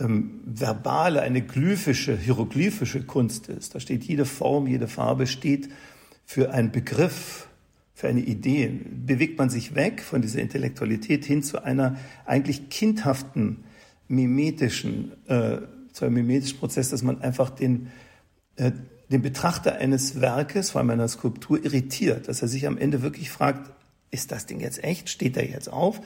ähm, 0.00 0.40
verbale, 0.44 1.22
eine 1.22 1.42
glyphische, 1.42 2.16
hieroglyphische 2.16 3.02
Kunst 3.02 3.48
ist. 3.48 3.74
Da 3.74 3.80
steht 3.80 4.04
jede 4.04 4.24
Form, 4.24 4.66
jede 4.66 4.88
Farbe 4.88 5.26
steht 5.26 5.68
für 6.24 6.52
einen 6.52 6.72
Begriff, 6.72 7.48
für 7.94 8.08
eine 8.08 8.20
Idee. 8.20 8.80
Bewegt 9.06 9.38
man 9.38 9.50
sich 9.50 9.74
weg 9.74 10.02
von 10.02 10.22
dieser 10.22 10.40
Intellektualität 10.40 11.24
hin 11.24 11.42
zu 11.42 11.62
einer 11.62 11.98
eigentlich 12.24 12.70
kindhaften, 12.70 13.64
mimetischen, 14.08 15.12
äh, 15.28 15.58
zu 15.92 16.04
einem 16.04 16.14
mimetischen 16.14 16.58
Prozess, 16.58 16.88
dass 16.90 17.02
man 17.02 17.20
einfach 17.20 17.50
den, 17.50 17.88
äh, 18.56 18.72
den 19.10 19.22
Betrachter 19.22 19.76
eines 19.76 20.20
Werkes, 20.20 20.70
vor 20.70 20.80
allem 20.80 20.90
einer 20.90 21.08
Skulptur, 21.08 21.64
irritiert, 21.64 22.28
dass 22.28 22.42
er 22.42 22.48
sich 22.48 22.66
am 22.66 22.78
Ende 22.78 23.02
wirklich 23.02 23.30
fragt, 23.30 23.70
ist 24.10 24.32
das 24.32 24.46
Ding 24.46 24.60
jetzt 24.60 24.82
echt? 24.82 25.08
Steht 25.08 25.36
er 25.36 25.48
jetzt 25.48 25.68
auf? 25.68 26.00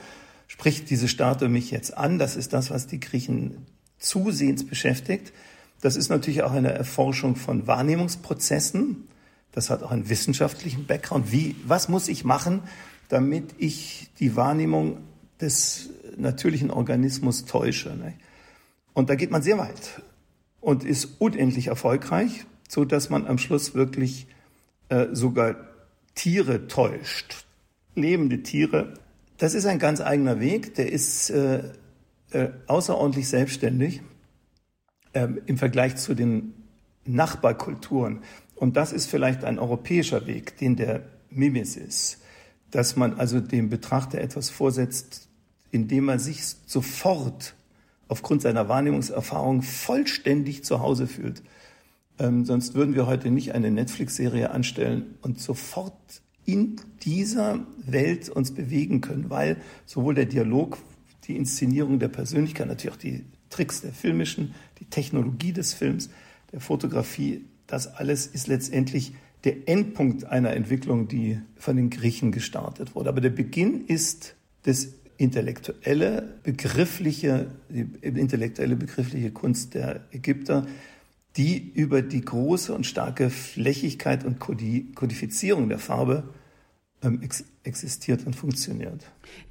Spricht 0.47 0.91
diese 0.91 1.09
Statue 1.09 1.49
mich 1.49 1.71
jetzt 1.71 1.97
an? 1.97 2.19
Das 2.19 2.37
ist 2.37 2.53
das, 2.53 2.71
was 2.71 2.87
die 2.87 3.01
Griechen 3.01 3.67
zusehends 3.99 4.65
beschäftigt. 4.65 5.33
Das 5.81 5.97
ist 5.97 6.09
natürlich 6.09 6.43
auch 6.43 6.53
eine 6.53 6.73
Erforschung 6.73 7.37
von 7.37 7.67
Wahrnehmungsprozessen. 7.67 9.09
Das 9.53 9.71
hat 9.71 9.83
auch 9.83 9.91
einen 9.91 10.09
wissenschaftlichen 10.09 10.87
Background. 10.87 11.31
Wie, 11.31 11.57
was 11.67 11.89
muss 11.89 12.09
ich 12.09 12.25
machen, 12.25 12.63
damit 13.09 13.55
ich 13.59 14.11
die 14.19 14.35
Wahrnehmung 14.35 14.99
des 15.41 15.91
natürlichen 16.17 16.71
Organismus 16.71 17.45
täusche? 17.45 17.91
Ne? 17.91 18.15
Und 18.95 19.11
da 19.11 19.15
geht 19.15 19.31
man 19.31 19.43
sehr 19.43 19.59
weit 19.59 20.03
und 20.61 20.85
ist 20.85 21.21
unendlich 21.21 21.67
erfolgreich, 21.67 22.47
so 22.69 22.85
dass 22.85 23.11
man 23.11 23.27
am 23.27 23.39
Schluss 23.39 23.75
wirklich 23.75 24.27
äh, 24.89 25.09
sogar 25.13 25.57
Tiere 26.15 26.67
täuscht, 26.69 27.45
lebende 27.95 28.43
Tiere. 28.43 28.95
Das 29.37 29.55
ist 29.55 29.67
ein 29.67 29.79
ganz 29.79 30.01
eigener 30.01 30.41
Weg. 30.41 30.75
Der 30.77 30.91
ist 30.91 31.31
äh, 31.31 31.65
äh, 32.35 32.51
außerordentlich 32.67 33.29
selbstständig 33.29 34.03
äh, 35.13 35.29
im 35.47 35.57
Vergleich 35.57 35.97
zu 35.97 36.15
den 36.15 36.55
Nachbarkulturen. 37.05 38.21
Und 38.57 38.77
das 38.77 38.93
ist 38.93 39.07
vielleicht 39.07 39.45
ein 39.45 39.59
europäischer 39.59 40.27
Weg, 40.27 40.57
den 40.59 40.77
der 40.77 41.03
Mimesis, 41.31 42.19
dass 42.71 42.97
man 42.97 43.15
also 43.15 43.41
dem 43.41 43.69
Betrachter 43.69 44.21
etwas 44.21 44.51
vorsetzt, 44.51 45.29
indem 45.71 46.05
man 46.05 46.19
sich 46.19 46.45
sofort 46.67 47.55
aufgrund 48.09 48.43
seiner 48.43 48.69
Wahrnehmungserfahrung 48.69 49.63
vollständig 49.63 50.65
zu 50.65 50.81
Hause 50.81 51.07
fühlt. 51.07 51.43
Ähm, 52.19 52.45
sonst 52.45 52.75
würden 52.75 52.95
wir 52.95 53.07
heute 53.07 53.31
nicht 53.31 53.53
eine 53.53 53.71
Netflix-Serie 53.71 54.51
anstellen 54.51 55.17
und 55.23 55.41
sofort 55.41 56.23
in 56.45 56.77
dieser 57.03 57.61
Welt 57.79 58.29
uns 58.29 58.53
bewegen 58.53 59.01
können, 59.01 59.31
weil 59.31 59.57
sowohl 59.87 60.15
der 60.15 60.27
Dialog 60.27 60.79
die 61.27 61.37
Inszenierung 61.37 61.99
der 61.99 62.09
Persönlichkeit, 62.09 62.67
natürlich 62.67 62.95
auch 62.95 63.01
die 63.01 63.25
Tricks 63.51 63.81
der 63.81 63.93
filmischen, 63.93 64.55
die 64.81 64.87
Technologie 64.87 65.53
des 65.53 65.75
Films, 65.75 66.11
der 66.53 66.61
Fotografie, 66.61 67.45
das 67.67 67.87
alles 67.87 68.27
ist 68.27 68.47
letztendlich 68.47 69.15
der 69.45 69.69
Endpunkt 69.69 70.25
einer 70.25 70.53
Entwicklung, 70.53 71.09
die 71.09 71.39
von 71.57 71.77
den 71.77 71.91
Griechen 71.91 72.33
gestartet 72.33 72.95
wurde. 72.95 73.11
Aber 73.11 73.21
der 73.21 73.31
Beginn 73.31 73.87
ist 73.87 74.35
das 74.63 74.89
intellektuelle, 75.17 76.35
begriffliche, 76.43 77.49
die 77.69 77.87
intellektuelle, 78.03 78.77
begriffliche 78.77 79.31
Kunst 79.31 79.75
der 79.75 80.05
Ägypter, 80.13 80.67
die 81.37 81.73
über 81.75 82.03
die 82.03 82.25
große 82.25 82.75
und 82.75 82.87
starke 82.87 83.31
Flächigkeit 83.31 84.25
und 84.25 84.39
Kodifizierung 84.39 85.69
der 85.69 85.79
Farbe 85.79 86.25
ex 87.23 87.45
existiert 87.65 88.27
und 88.27 88.37
funktioniert. 88.37 89.01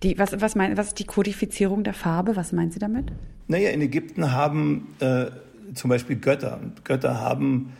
Die, 0.03 0.17
was, 0.17 0.39
was, 0.39 0.55
mein, 0.55 0.77
was 0.77 0.89
ist 0.89 0.99
die 0.99 1.05
Kodifizierung 1.05 1.83
der 1.83 1.93
Farbe? 1.93 2.35
Was 2.35 2.51
meinen 2.51 2.71
Sie 2.71 2.79
damit? 2.79 3.11
Naja, 3.47 3.71
in 3.71 3.81
Ägypten 3.81 4.31
haben 4.31 4.95
äh, 4.99 5.27
zum 5.73 5.89
Beispiel 5.89 6.15
Götter. 6.15 6.59
Götter 6.83 7.19
haben 7.19 7.73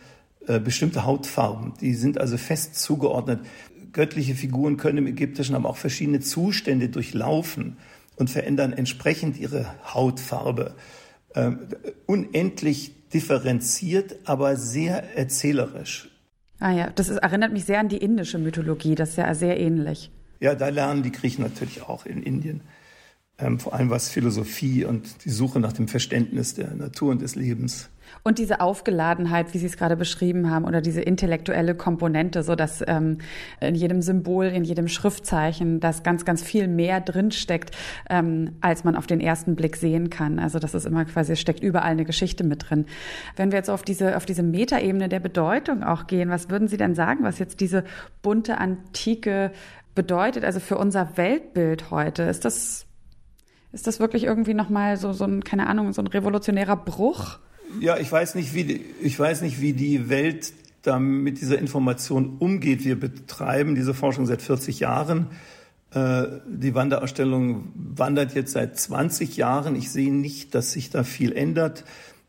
äh, 0.46 0.60
bestimmte 0.60 1.04
Hautfarben. 1.04 1.74
Die 1.80 1.94
sind 1.94 2.18
also 2.18 2.36
fest 2.36 2.76
zugeordnet. 2.76 3.40
Göttliche 3.92 4.34
Figuren 4.34 4.76
können 4.76 4.98
im 4.98 5.06
Ägyptischen 5.06 5.54
aber 5.54 5.68
auch 5.68 5.76
verschiedene 5.76 6.20
Zustände 6.20 6.88
durchlaufen 6.88 7.76
und 8.16 8.28
verändern 8.30 8.72
entsprechend 8.72 9.38
ihre 9.38 9.66
Hautfarbe. 9.92 10.74
Ähm, 11.34 11.60
unendlich 12.06 12.92
differenziert, 13.10 14.16
aber 14.24 14.56
sehr 14.56 15.16
erzählerisch. 15.16 16.10
Ah 16.60 16.72
ja, 16.72 16.90
das 16.90 17.08
ist, 17.08 17.18
erinnert 17.18 17.52
mich 17.52 17.64
sehr 17.64 17.80
an 17.80 17.88
die 17.88 17.98
indische 17.98 18.38
Mythologie, 18.38 18.94
das 18.94 19.10
ist 19.10 19.16
ja 19.16 19.34
sehr 19.34 19.58
ähnlich. 19.58 20.10
Ja, 20.40 20.54
da 20.54 20.68
lernen 20.68 21.02
die 21.02 21.12
Griechen 21.12 21.42
natürlich 21.42 21.82
auch 21.82 22.06
in 22.06 22.22
Indien. 22.22 22.60
Ähm, 23.38 23.58
vor 23.58 23.74
allem 23.74 23.90
was 23.90 24.08
Philosophie 24.08 24.84
und 24.84 25.24
die 25.24 25.30
Suche 25.30 25.58
nach 25.58 25.72
dem 25.72 25.88
Verständnis 25.88 26.54
der 26.54 26.74
Natur 26.74 27.10
und 27.10 27.22
des 27.22 27.34
Lebens 27.34 27.88
und 28.22 28.38
diese 28.38 28.60
Aufgeladenheit, 28.60 29.52
wie 29.54 29.58
Sie 29.58 29.66
es 29.66 29.76
gerade 29.76 29.96
beschrieben 29.96 30.50
haben, 30.50 30.64
oder 30.64 30.80
diese 30.80 31.00
intellektuelle 31.00 31.74
Komponente, 31.74 32.42
so 32.42 32.54
dass 32.54 32.82
ähm, 32.86 33.18
in 33.60 33.74
jedem 33.74 34.02
Symbol, 34.02 34.46
in 34.46 34.64
jedem 34.64 34.88
Schriftzeichen, 34.88 35.80
dass 35.80 36.02
ganz, 36.02 36.24
ganz 36.24 36.42
viel 36.42 36.68
mehr 36.68 37.00
drinsteckt, 37.00 37.70
ähm, 38.08 38.56
als 38.60 38.84
man 38.84 38.96
auf 38.96 39.06
den 39.06 39.20
ersten 39.20 39.56
Blick 39.56 39.76
sehen 39.76 40.10
kann. 40.10 40.38
Also 40.38 40.58
das 40.58 40.74
ist 40.74 40.86
immer 40.86 41.04
quasi, 41.04 41.36
steckt 41.36 41.62
überall 41.62 41.90
eine 41.90 42.04
Geschichte 42.04 42.44
mit 42.44 42.70
drin. 42.70 42.86
Wenn 43.36 43.50
wir 43.50 43.58
jetzt 43.58 43.70
auf 43.70 43.82
diese, 43.82 44.16
auf 44.16 44.26
diese 44.26 44.42
Metaebene 44.42 45.08
der 45.08 45.20
Bedeutung 45.20 45.82
auch 45.82 46.06
gehen, 46.06 46.30
was 46.30 46.50
würden 46.50 46.68
Sie 46.68 46.76
denn 46.76 46.94
sagen, 46.94 47.24
was 47.24 47.38
jetzt 47.38 47.60
diese 47.60 47.84
bunte 48.22 48.58
Antike 48.58 49.52
bedeutet, 49.94 50.44
also 50.44 50.60
für 50.60 50.76
unser 50.76 51.16
Weltbild 51.16 51.90
heute? 51.90 52.24
Ist 52.24 52.44
das, 52.44 52.86
ist 53.72 53.86
das 53.86 54.00
wirklich 54.00 54.24
irgendwie 54.24 54.54
nochmal 54.54 54.96
so, 54.96 55.12
so 55.12 55.24
ein, 55.24 55.44
keine 55.44 55.66
Ahnung, 55.66 55.92
so 55.92 56.02
ein 56.02 56.06
revolutionärer 56.06 56.76
Bruch? 56.76 57.38
Ja, 57.80 57.98
ich 57.98 58.10
weiß 58.10 58.34
nicht, 58.34 58.54
wie 58.54 58.64
die, 58.64 58.84
ich 59.00 59.18
weiß 59.18 59.42
nicht, 59.42 59.60
wie 59.60 59.72
die 59.72 60.08
Welt 60.08 60.52
da 60.82 60.98
mit 60.98 61.40
dieser 61.40 61.58
Information 61.58 62.36
umgeht. 62.38 62.84
Wir 62.84 62.98
betreiben 62.98 63.74
diese 63.74 63.94
Forschung 63.94 64.26
seit 64.26 64.42
40 64.42 64.80
Jahren. 64.80 65.28
Äh, 65.92 66.24
die 66.46 66.74
Wanderausstellung 66.74 67.72
wandert 67.74 68.34
jetzt 68.34 68.52
seit 68.52 68.78
20 68.78 69.36
Jahren. 69.36 69.76
Ich 69.76 69.90
sehe 69.90 70.12
nicht, 70.12 70.54
dass 70.54 70.72
sich 70.72 70.90
da 70.90 71.04
viel 71.04 71.32
ändert. 71.32 71.84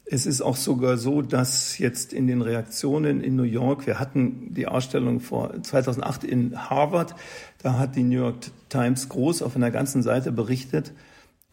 Es 0.05 0.25
ist 0.25 0.41
auch 0.41 0.55
sogar 0.55 0.97
so, 0.97 1.23
dass 1.23 1.79
jetzt 1.79 2.13
in 2.13 2.27
den 2.27 2.41
Reaktionen 2.41 3.21
in 3.21 3.36
New 3.36 3.43
York, 3.43 3.88
wir 3.88 3.99
hatten 3.99 4.53
die 4.53 4.67
Ausstellung 4.67 5.19
vor 5.19 5.63
2008 5.63 6.23
in 6.23 6.69
Harvard, 6.69 7.15
da 7.63 7.79
hat 7.79 7.95
die 7.95 8.03
New 8.03 8.17
York 8.19 8.36
Times 8.69 9.10
groß 9.10 9.41
auf 9.41 9.55
einer 9.55 9.71
ganzen 9.71 10.03
Seite 10.03 10.31
berichtet 10.31 10.93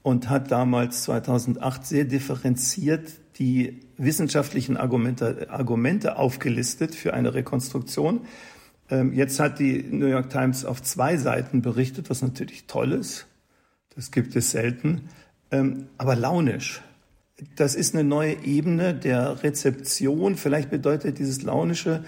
und 0.02 0.28
hat 0.28 0.50
damals 0.50 1.04
2008 1.04 1.86
sehr 1.86 2.04
differenziert 2.04 3.21
die 3.38 3.80
wissenschaftlichen 3.96 4.76
Argumente, 4.76 5.48
Argumente 5.50 6.16
aufgelistet 6.16 6.94
für 6.94 7.14
eine 7.14 7.34
Rekonstruktion. 7.34 8.22
Ähm, 8.90 9.12
jetzt 9.12 9.40
hat 9.40 9.58
die 9.58 9.82
New 9.82 10.06
York 10.06 10.30
Times 10.30 10.64
auf 10.64 10.82
zwei 10.82 11.16
Seiten 11.16 11.62
berichtet, 11.62 12.10
was 12.10 12.22
natürlich 12.22 12.66
toll 12.66 12.92
ist. 12.92 13.26
Das 13.94 14.10
gibt 14.10 14.36
es 14.36 14.50
selten, 14.50 15.08
ähm, 15.50 15.86
aber 15.98 16.16
launisch. 16.16 16.82
Das 17.56 17.74
ist 17.74 17.94
eine 17.94 18.04
neue 18.04 18.44
Ebene 18.44 18.94
der 18.94 19.42
Rezeption. 19.42 20.36
Vielleicht 20.36 20.70
bedeutet 20.70 21.18
dieses 21.18 21.42
Launische, 21.42 22.04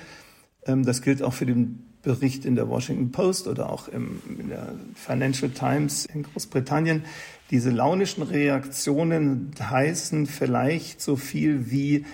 ähm, 0.66 0.84
das 0.84 1.02
gilt 1.02 1.22
auch 1.22 1.32
für 1.32 1.46
den 1.46 1.93
Bericht 2.04 2.44
in 2.44 2.54
der 2.54 2.68
Washington 2.68 3.10
Post 3.10 3.48
oder 3.48 3.70
auch 3.70 3.88
im, 3.88 4.20
in 4.38 4.50
der 4.50 4.74
Financial 4.94 5.50
Times 5.50 6.06
in 6.06 6.22
Großbritannien, 6.22 7.02
diese 7.50 7.70
launischen 7.70 8.22
Reaktionen 8.22 9.52
heißen 9.58 10.26
vielleicht 10.26 11.00
so 11.00 11.16
viel 11.16 11.70
wie, 11.70 12.04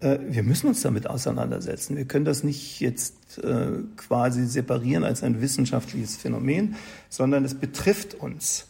äh, 0.00 0.18
wir 0.28 0.42
müssen 0.42 0.68
uns 0.68 0.82
damit 0.82 1.08
auseinandersetzen. 1.08 1.96
Wir 1.96 2.04
können 2.04 2.24
das 2.24 2.44
nicht 2.44 2.80
jetzt 2.80 3.38
äh, 3.38 3.78
quasi 3.96 4.46
separieren 4.46 5.04
als 5.04 5.22
ein 5.22 5.40
wissenschaftliches 5.40 6.16
Phänomen, 6.16 6.76
sondern 7.08 7.44
es 7.44 7.54
betrifft 7.54 8.14
uns. 8.14 8.66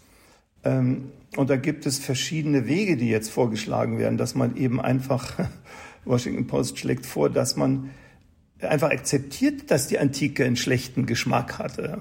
Ähm, 0.64 1.10
und 1.36 1.48
da 1.48 1.56
gibt 1.56 1.86
es 1.86 1.98
verschiedene 1.98 2.66
Wege, 2.66 2.96
die 2.96 3.08
jetzt 3.08 3.30
vorgeschlagen 3.30 3.98
werden, 3.98 4.18
dass 4.18 4.34
man 4.34 4.56
eben 4.56 4.80
einfach, 4.80 5.34
Washington 6.04 6.46
Post 6.46 6.78
schlägt 6.78 7.06
vor, 7.06 7.30
dass 7.30 7.56
man 7.56 7.90
einfach 8.62 8.90
akzeptiert, 8.90 9.70
dass 9.70 9.86
die 9.88 9.98
Antike 9.98 10.44
einen 10.44 10.56
schlechten 10.56 11.06
Geschmack 11.06 11.58
hatte. 11.58 11.98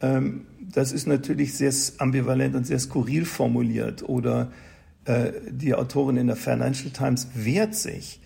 Ähm, 0.00 0.46
das 0.60 0.92
ist 0.92 1.06
natürlich 1.06 1.54
sehr 1.54 1.72
ambivalent 1.98 2.54
und 2.54 2.66
sehr 2.66 2.78
skurril 2.78 3.24
formuliert. 3.24 4.08
Oder 4.08 4.50
äh, 5.04 5.32
die 5.50 5.74
Autorin 5.74 6.16
in 6.16 6.26
der 6.26 6.36
Financial 6.36 6.90
Times 6.90 7.28
wehrt 7.34 7.74
sich. 7.74 8.20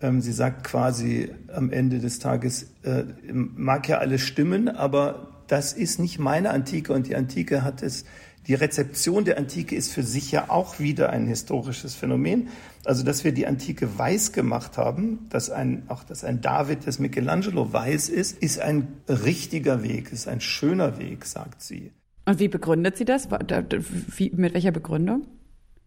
Ähm, 0.00 0.20
sie 0.20 0.32
sagt 0.32 0.64
quasi 0.64 1.30
am 1.54 1.70
Ende 1.70 1.98
des 1.98 2.18
Tages, 2.18 2.70
äh, 2.82 3.04
mag 3.32 3.88
ja 3.88 3.98
alles 3.98 4.22
stimmen, 4.22 4.68
aber 4.68 5.44
das 5.46 5.72
ist 5.72 5.98
nicht 5.98 6.18
meine 6.18 6.50
Antike 6.50 6.92
und 6.92 7.06
die 7.06 7.16
Antike 7.16 7.62
hat 7.62 7.82
es, 7.82 8.04
die 8.46 8.54
Rezeption 8.54 9.24
der 9.24 9.38
Antike 9.38 9.74
ist 9.74 9.92
für 9.92 10.02
sich 10.02 10.30
ja 10.30 10.50
auch 10.50 10.78
wieder 10.78 11.10
ein 11.10 11.26
historisches 11.26 11.94
Phänomen. 11.94 12.48
Also, 12.84 13.02
dass 13.02 13.24
wir 13.24 13.32
die 13.32 13.46
Antike 13.46 13.98
weiß 13.98 14.32
gemacht 14.32 14.76
haben, 14.76 15.26
dass 15.30 15.50
ein, 15.50 15.84
auch 15.88 16.04
dass 16.04 16.24
ein 16.24 16.42
David, 16.42 16.86
das 16.86 16.98
Michelangelo 16.98 17.72
weiß 17.72 18.10
ist, 18.10 18.36
ist 18.38 18.60
ein 18.60 18.88
richtiger 19.08 19.82
Weg, 19.82 20.12
ist 20.12 20.28
ein 20.28 20.42
schöner 20.42 20.98
Weg, 20.98 21.24
sagt 21.24 21.62
sie. 21.62 21.92
Und 22.26 22.38
wie 22.38 22.48
begründet 22.48 22.96
sie 22.96 23.04
das? 23.06 23.28
Wie, 23.30 24.30
mit 24.30 24.52
welcher 24.54 24.72
Begründung? 24.72 25.26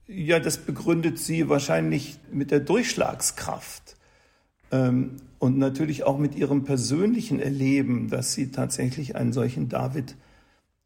Ja, 0.07 0.39
das 0.39 0.57
begründet 0.57 1.19
sie 1.19 1.49
wahrscheinlich 1.49 2.17
mit 2.31 2.49
der 2.49 2.61
Durchschlagskraft. 2.61 3.97
Ähm, 4.71 5.17
und 5.39 5.57
natürlich 5.57 6.03
auch 6.03 6.17
mit 6.17 6.35
ihrem 6.35 6.63
persönlichen 6.63 7.39
Erleben, 7.39 8.09
dass 8.09 8.33
sie 8.33 8.51
tatsächlich 8.51 9.15
einen 9.15 9.33
solchen 9.33 9.69
David 9.69 10.15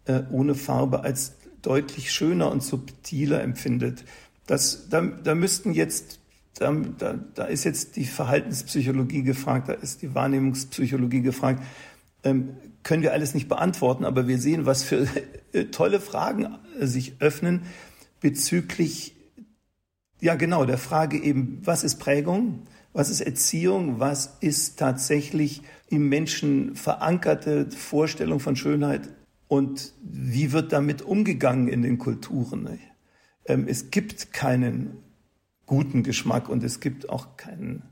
äh, 0.06 0.24
ohne 0.32 0.56
Farbe 0.56 1.04
als 1.04 1.38
deutlich 1.62 2.12
schöner 2.12 2.52
und 2.52 2.64
subtiler 2.64 3.42
empfindet. 3.42 4.04
Das, 4.48 4.90
da, 4.90 5.02
da 5.02 5.36
müssten 5.36 5.74
jetzt, 5.74 6.20
da, 6.56 6.72
da, 6.72 7.20
da 7.36 7.46
ist 7.46 7.64
jetzt 7.64 7.96
die 7.96 8.06
Verhaltenspsychologie 8.06 9.24
gefragt, 9.24 9.70
da 9.70 9.74
ist 9.74 10.02
die 10.02 10.14
Wahrnehmungspsychologie 10.14 11.22
gefragt. 11.22 11.64
Ähm, 12.24 12.58
können 12.84 13.04
wir 13.04 13.14
alles 13.14 13.34
nicht 13.34 13.48
beantworten, 13.48 14.06
aber 14.06 14.28
wir 14.28 14.40
sehen, 14.40 14.66
was 14.66 14.84
für 14.84 15.08
äh, 15.54 15.66
tolle 15.66 16.00
Fragen 16.00 16.58
sich 16.80 17.14
öffnen 17.20 17.64
bezüglich, 18.20 19.16
ja 20.20 20.36
genau, 20.36 20.66
der 20.66 20.78
Frage 20.78 21.18
eben, 21.18 21.60
was 21.64 21.84
ist 21.84 21.98
Prägung? 21.98 22.64
Was 22.94 23.10
ist 23.10 23.22
Erziehung? 23.22 24.00
Was 24.00 24.38
ist 24.42 24.78
tatsächlich 24.78 25.62
im 25.90 26.10
Menschen 26.10 26.76
verankerte 26.76 27.70
Vorstellung 27.72 28.40
von 28.40 28.56
Schönheit? 28.56 29.10
Und 29.52 29.92
wie 30.02 30.54
wird 30.54 30.72
damit 30.72 31.02
umgegangen 31.02 31.68
in 31.68 31.82
den 31.82 31.98
Kulturen? 31.98 32.80
Ähm, 33.44 33.68
es 33.68 33.92
gibt 33.92 34.32
keinen 34.32 35.00
guten 35.66 36.04
Geschmack 36.04 36.48
und 36.48 36.64
es 36.64 36.80
gibt 36.80 37.10
auch 37.10 37.36
keinen 37.36 37.84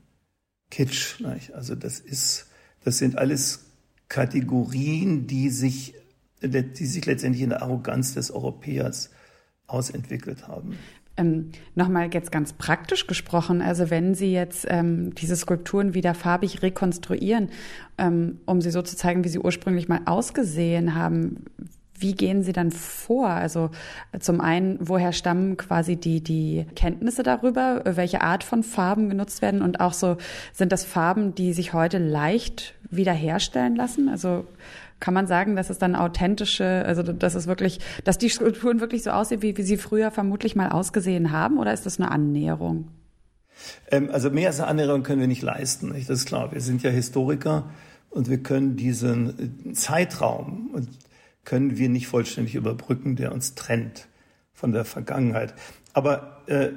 Kitsch. 0.70 1.22
Also 1.52 1.74
das 1.74 2.00
ist, 2.00 2.46
das 2.82 2.96
sind 2.96 3.18
alles 3.18 3.66
Kategorien, 4.08 5.26
die 5.26 5.50
sich, 5.50 5.92
die 6.40 6.86
sich 6.86 7.04
letztendlich 7.04 7.42
in 7.42 7.50
der 7.50 7.60
Arroganz 7.60 8.14
des 8.14 8.30
Europäers 8.30 9.10
ausentwickelt 9.66 10.48
haben. 10.48 10.78
Ähm, 11.16 11.50
Nochmal 11.74 12.12
jetzt 12.12 12.32
ganz 12.32 12.52
praktisch 12.52 13.06
gesprochen, 13.06 13.62
also 13.62 13.90
wenn 13.90 14.14
Sie 14.14 14.32
jetzt 14.32 14.66
ähm, 14.68 15.14
diese 15.14 15.36
Skulpturen 15.36 15.94
wieder 15.94 16.14
farbig 16.14 16.62
rekonstruieren, 16.62 17.50
ähm, 17.98 18.38
um 18.46 18.60
sie 18.60 18.70
so 18.70 18.82
zu 18.82 18.96
zeigen, 18.96 19.24
wie 19.24 19.28
sie 19.28 19.38
ursprünglich 19.38 19.88
mal 19.88 20.00
ausgesehen 20.06 20.94
haben, 20.94 21.44
wie 22.00 22.14
gehen 22.14 22.42
Sie 22.42 22.52
dann 22.52 22.70
vor? 22.70 23.28
Also 23.28 23.70
zum 24.18 24.40
einen, 24.40 24.78
woher 24.80 25.12
stammen 25.12 25.56
quasi 25.58 25.96
die, 25.96 26.22
die 26.22 26.66
Kenntnisse 26.74 27.22
darüber, 27.22 27.82
welche 27.84 28.22
Art 28.22 28.42
von 28.42 28.62
Farben 28.62 29.10
genutzt 29.10 29.42
werden 29.42 29.60
und 29.60 29.80
auch 29.80 29.92
so, 29.92 30.16
sind 30.52 30.72
das 30.72 30.84
Farben, 30.84 31.34
die 31.34 31.52
sich 31.52 31.74
heute 31.74 31.98
leicht 31.98 32.74
wiederherstellen 32.90 33.76
lassen? 33.76 34.08
Also 34.08 34.46
kann 35.00 35.14
man 35.14 35.26
sagen, 35.26 35.56
dass 35.56 35.70
es 35.70 35.78
dann 35.78 35.96
authentische, 35.96 36.84
also 36.86 37.02
dass 37.02 37.34
es 37.34 37.46
wirklich, 37.46 37.80
dass 38.04 38.18
die 38.18 38.28
Skulpturen 38.28 38.80
wirklich 38.80 39.02
so 39.02 39.10
aussehen, 39.10 39.42
wie, 39.42 39.56
wie 39.56 39.62
sie 39.62 39.76
früher 39.76 40.10
vermutlich 40.10 40.54
mal 40.54 40.68
ausgesehen 40.68 41.32
haben, 41.32 41.58
oder 41.58 41.72
ist 41.72 41.86
das 41.86 41.98
eine 41.98 42.10
Annäherung? 42.10 42.88
Ähm, 43.90 44.10
also 44.12 44.30
mehr 44.30 44.48
als 44.48 44.60
eine 44.60 44.68
Annäherung 44.68 45.02
können 45.02 45.20
wir 45.20 45.28
nicht 45.28 45.42
leisten, 45.42 45.90
nicht? 45.92 46.08
das 46.08 46.20
ist 46.20 46.26
klar. 46.26 46.52
Wir 46.52 46.60
sind 46.60 46.82
ja 46.82 46.90
Historiker 46.90 47.70
und 48.10 48.28
wir 48.28 48.42
können 48.42 48.76
diesen 48.76 49.74
Zeitraum 49.74 50.88
können 51.44 51.78
wir 51.78 51.88
nicht 51.88 52.06
vollständig 52.06 52.54
überbrücken, 52.54 53.16
der 53.16 53.32
uns 53.32 53.54
trennt 53.54 54.08
von 54.52 54.72
der 54.72 54.84
Vergangenheit. 54.84 55.54
Aber 55.92 56.42
äh, 56.46 56.68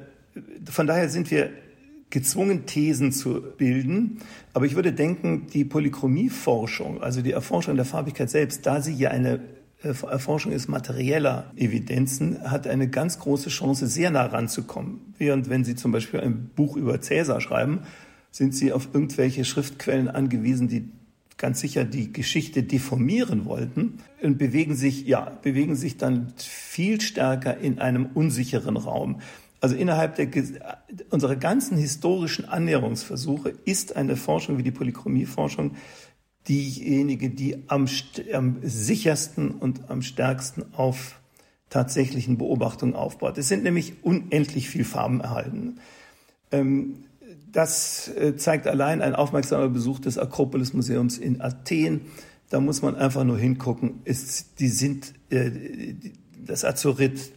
von 0.69 0.87
daher 0.87 1.09
sind 1.09 1.29
wir 1.31 1.49
gezwungen, 2.13 2.67
Thesen 2.67 3.11
zu 3.11 3.41
bilden. 3.57 4.19
Aber 4.53 4.67
ich 4.67 4.75
würde 4.75 4.93
denken, 4.93 5.47
die 5.51 5.65
Polychromieforschung, 5.65 7.01
also 7.01 7.23
die 7.23 7.31
Erforschung 7.31 7.75
der 7.75 7.85
Farbigkeit 7.85 8.29
selbst, 8.29 8.67
da 8.67 8.81
sie 8.81 8.93
ja 8.93 9.09
eine 9.09 9.39
äh, 9.81 9.87
Erforschung 9.87 10.51
ist 10.51 10.67
materieller 10.67 11.51
Evidenzen, 11.55 12.39
hat 12.49 12.67
eine 12.67 12.87
ganz 12.87 13.17
große 13.17 13.49
Chance, 13.49 13.87
sehr 13.87 14.11
nah 14.11 14.27
ranzukommen. 14.27 15.01
Während 15.17 15.49
wenn 15.49 15.65
Sie 15.65 15.75
zum 15.75 15.91
Beispiel 15.91 16.19
ein 16.19 16.51
Buch 16.55 16.77
über 16.77 17.01
Cäsar 17.01 17.41
schreiben, 17.41 17.79
sind 18.29 18.53
Sie 18.53 18.71
auf 18.71 18.89
irgendwelche 18.93 19.43
Schriftquellen 19.43 20.07
angewiesen, 20.07 20.67
die 20.67 20.89
ganz 21.37 21.61
sicher 21.61 21.83
die 21.83 22.13
Geschichte 22.13 22.61
deformieren 22.61 23.45
wollten 23.45 23.97
und 24.21 24.37
bewegen 24.37 24.75
sich, 24.75 25.07
ja, 25.07 25.31
bewegen 25.41 25.75
sich 25.75 25.97
dann 25.97 26.31
viel 26.37 27.01
stärker 27.01 27.57
in 27.57 27.79
einem 27.79 28.05
unsicheren 28.13 28.77
Raum. 28.77 29.19
Also 29.63 29.77
innerhalb 29.77 30.17
der, 30.17 30.27
unserer 31.09 31.37
ganzen 31.37 31.77
historischen 31.77 32.43
Annäherungsversuche 32.43 33.53
ist 33.63 33.95
eine 33.95 34.17
Forschung 34.17 34.57
wie 34.57 34.63
die 34.63 34.71
Polychromieforschung 34.71 35.75
diejenige, 36.49 37.29
die 37.29 37.63
am, 37.67 37.87
am 38.33 38.57
sichersten 38.61 39.51
und 39.51 39.89
am 39.89 40.01
stärksten 40.01 40.65
auf 40.73 41.21
tatsächlichen 41.69 42.37
Beobachtungen 42.37 42.93
aufbaut. 42.93 43.37
Es 43.37 43.47
sind 43.47 43.63
nämlich 43.63 44.03
unendlich 44.03 44.69
viel 44.69 44.83
Farben 44.83 45.21
erhalten. 45.21 45.77
Ähm, 46.51 47.05
das 47.49 48.09
äh, 48.09 48.35
zeigt 48.35 48.67
allein 48.67 49.01
ein 49.01 49.15
aufmerksamer 49.15 49.69
Besuch 49.69 49.99
des 49.99 50.17
Akropolis 50.17 50.73
Museums 50.73 51.17
in 51.17 51.39
Athen. 51.39 52.01
Da 52.49 52.59
muss 52.59 52.81
man 52.81 52.97
einfach 52.97 53.23
nur 53.23 53.37
hingucken. 53.37 54.01
Die 54.59 54.67
sind 54.67 55.13
äh, 55.29 55.51
das 56.45 56.65
Azurit, 56.65 57.31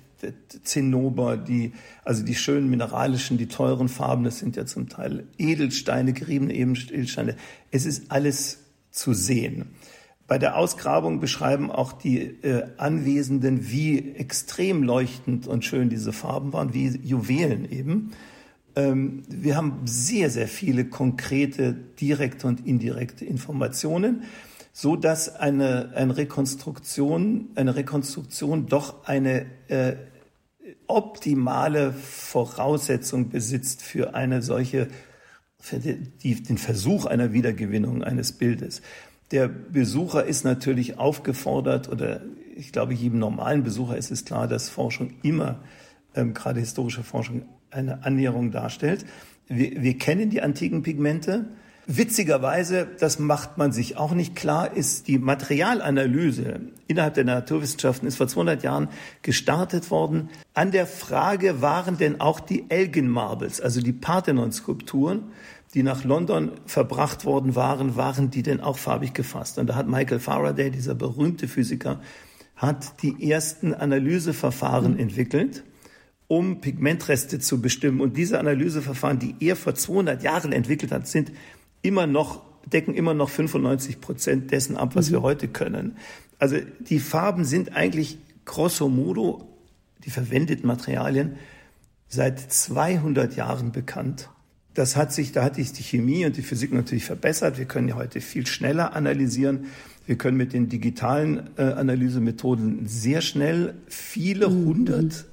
Zinnober, 0.62 1.36
die, 1.36 1.72
also 2.04 2.24
die 2.24 2.34
schönen 2.34 2.70
mineralischen, 2.70 3.38
die 3.38 3.48
teuren 3.48 3.88
Farben, 3.88 4.24
das 4.24 4.38
sind 4.38 4.56
ja 4.56 4.66
zum 4.66 4.88
Teil 4.88 5.24
Edelsteine, 5.38 6.12
geriebene 6.12 6.54
Edelsteine. 6.54 7.36
Es 7.70 7.86
ist 7.86 8.10
alles 8.10 8.58
zu 8.90 9.12
sehen. 9.12 9.66
Bei 10.26 10.38
der 10.38 10.56
Ausgrabung 10.56 11.20
beschreiben 11.20 11.70
auch 11.70 11.92
die 11.92 12.18
äh, 12.18 12.66
Anwesenden, 12.78 13.70
wie 13.70 14.14
extrem 14.16 14.82
leuchtend 14.82 15.46
und 15.46 15.64
schön 15.64 15.88
diese 15.88 16.12
Farben 16.12 16.52
waren, 16.52 16.74
wie 16.74 16.88
Juwelen 16.88 17.70
eben. 17.70 18.10
Ähm, 18.74 19.22
wir 19.28 19.56
haben 19.56 19.82
sehr, 19.84 20.30
sehr 20.30 20.48
viele 20.48 20.86
konkrete, 20.86 21.74
direkte 21.74 22.48
und 22.48 22.66
indirekte 22.66 23.24
Informationen 23.24 24.24
so 24.78 24.94
dass 24.94 25.34
eine, 25.34 25.92
eine 25.94 26.18
Rekonstruktion, 26.18 27.48
eine 27.54 27.76
Rekonstruktion 27.76 28.66
doch 28.66 29.06
eine 29.06 29.46
äh, 29.68 29.94
optimale 30.86 31.94
Voraussetzung 31.94 33.30
besitzt 33.30 33.80
für 33.80 34.14
eine 34.14 34.42
solche, 34.42 34.88
für 35.58 35.78
die, 35.78 36.42
den 36.42 36.58
Versuch 36.58 37.06
einer 37.06 37.32
Wiedergewinnung 37.32 38.04
eines 38.04 38.32
Bildes. 38.32 38.82
Der 39.30 39.48
Besucher 39.48 40.26
ist 40.26 40.44
natürlich 40.44 40.98
aufgefordert, 40.98 41.88
oder 41.88 42.20
ich 42.54 42.70
glaube, 42.70 42.92
jedem 42.92 43.18
normalen 43.18 43.62
Besucher 43.62 43.96
ist 43.96 44.10
es 44.10 44.26
klar, 44.26 44.46
dass 44.46 44.68
Forschung 44.68 45.14
immer, 45.22 45.60
ähm, 46.14 46.34
gerade 46.34 46.60
historische 46.60 47.02
Forschung, 47.02 47.46
eine 47.70 48.04
Annäherung 48.04 48.50
darstellt. 48.50 49.06
Wir, 49.48 49.82
wir 49.82 49.96
kennen 49.96 50.28
die 50.28 50.42
antiken 50.42 50.82
Pigmente, 50.82 51.46
Witzigerweise, 51.88 52.88
das 52.98 53.20
macht 53.20 53.58
man 53.58 53.70
sich 53.70 53.96
auch 53.96 54.12
nicht 54.12 54.34
klar, 54.34 54.76
ist 54.76 55.06
die 55.06 55.18
Materialanalyse 55.18 56.60
innerhalb 56.88 57.14
der 57.14 57.24
Naturwissenschaften 57.24 58.08
ist 58.08 58.16
vor 58.16 58.26
200 58.26 58.64
Jahren 58.64 58.88
gestartet 59.22 59.90
worden. 59.92 60.28
An 60.52 60.72
der 60.72 60.88
Frage, 60.88 61.62
waren 61.62 61.96
denn 61.96 62.20
auch 62.20 62.40
die 62.40 62.68
Elgin 62.70 63.08
Marbles, 63.08 63.60
also 63.60 63.80
die 63.80 63.92
Parthenon-Skulpturen, 63.92 65.24
die 65.74 65.84
nach 65.84 66.02
London 66.02 66.52
verbracht 66.66 67.24
worden 67.24 67.54
waren, 67.54 67.94
waren 67.94 68.30
die 68.30 68.42
denn 68.42 68.60
auch 68.60 68.78
farbig 68.78 69.14
gefasst? 69.14 69.58
Und 69.58 69.68
da 69.68 69.76
hat 69.76 69.86
Michael 69.86 70.18
Faraday, 70.18 70.70
dieser 70.70 70.96
berühmte 70.96 71.46
Physiker, 71.46 72.00
hat 72.56 73.02
die 73.02 73.30
ersten 73.30 73.74
Analyseverfahren 73.74 74.94
mhm. 74.94 74.98
entwickelt 74.98 75.62
um 76.28 76.60
Pigmentreste 76.60 77.38
zu 77.38 77.60
bestimmen. 77.60 78.00
Und 78.00 78.16
diese 78.16 78.40
Analyseverfahren, 78.40 79.20
die 79.20 79.36
er 79.38 79.54
vor 79.54 79.76
200 79.76 80.24
Jahren 80.24 80.50
entwickelt 80.50 80.90
hat, 80.90 81.06
sind 81.06 81.30
immer 81.82 82.06
noch, 82.06 82.42
decken 82.66 82.94
immer 82.94 83.14
noch 83.14 83.30
95 83.30 84.00
Prozent 84.00 84.50
dessen 84.50 84.76
ab, 84.76 84.94
was 84.94 85.08
mhm. 85.08 85.14
wir 85.14 85.22
heute 85.22 85.48
können. 85.48 85.96
Also 86.38 86.56
die 86.80 86.98
Farben 86.98 87.44
sind 87.44 87.74
eigentlich 87.74 88.18
grosso 88.44 88.88
modo, 88.88 89.48
die 90.04 90.10
verwendeten 90.10 90.66
Materialien, 90.66 91.36
seit 92.08 92.40
200 92.40 93.36
Jahren 93.36 93.72
bekannt. 93.72 94.30
Das 94.74 94.94
hat 94.94 95.12
sich, 95.12 95.32
da 95.32 95.42
hat 95.42 95.56
sich 95.56 95.72
die 95.72 95.82
Chemie 95.82 96.26
und 96.26 96.36
die 96.36 96.42
Physik 96.42 96.72
natürlich 96.72 97.04
verbessert. 97.04 97.58
Wir 97.58 97.64
können 97.64 97.88
ja 97.88 97.96
heute 97.96 98.20
viel 98.20 98.46
schneller 98.46 98.94
analysieren. 98.94 99.66
Wir 100.06 100.16
können 100.16 100.36
mit 100.36 100.52
den 100.52 100.68
digitalen 100.68 101.50
äh, 101.56 101.62
Analysemethoden 101.62 102.86
sehr 102.86 103.22
schnell 103.22 103.74
viele 103.88 104.48
mhm. 104.48 104.66
hundert 104.66 105.24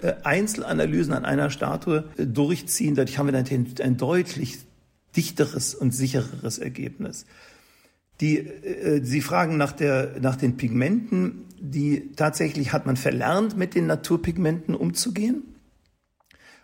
äh, 0.00 0.14
Einzelanalysen 0.24 1.12
an 1.12 1.24
einer 1.24 1.50
Statue 1.50 2.04
äh, 2.16 2.26
durchziehen. 2.26 2.94
Dadurch 2.94 3.18
haben 3.18 3.26
wir 3.26 3.32
dann 3.32 3.46
ein, 3.46 3.74
ein 3.82 3.96
deutlich 3.96 4.58
dichteres 5.18 5.74
und 5.74 5.90
sichereres 5.90 6.58
Ergebnis. 6.58 7.26
Die, 8.20 8.38
äh, 8.38 9.00
Sie 9.02 9.20
fragen 9.20 9.56
nach, 9.56 9.72
der, 9.72 10.20
nach 10.20 10.36
den 10.36 10.56
Pigmenten, 10.56 11.44
die 11.60 12.12
tatsächlich 12.14 12.72
hat 12.72 12.86
man 12.86 12.96
verlernt, 12.96 13.56
mit 13.56 13.74
den 13.74 13.88
Naturpigmenten 13.88 14.76
umzugehen. 14.76 15.42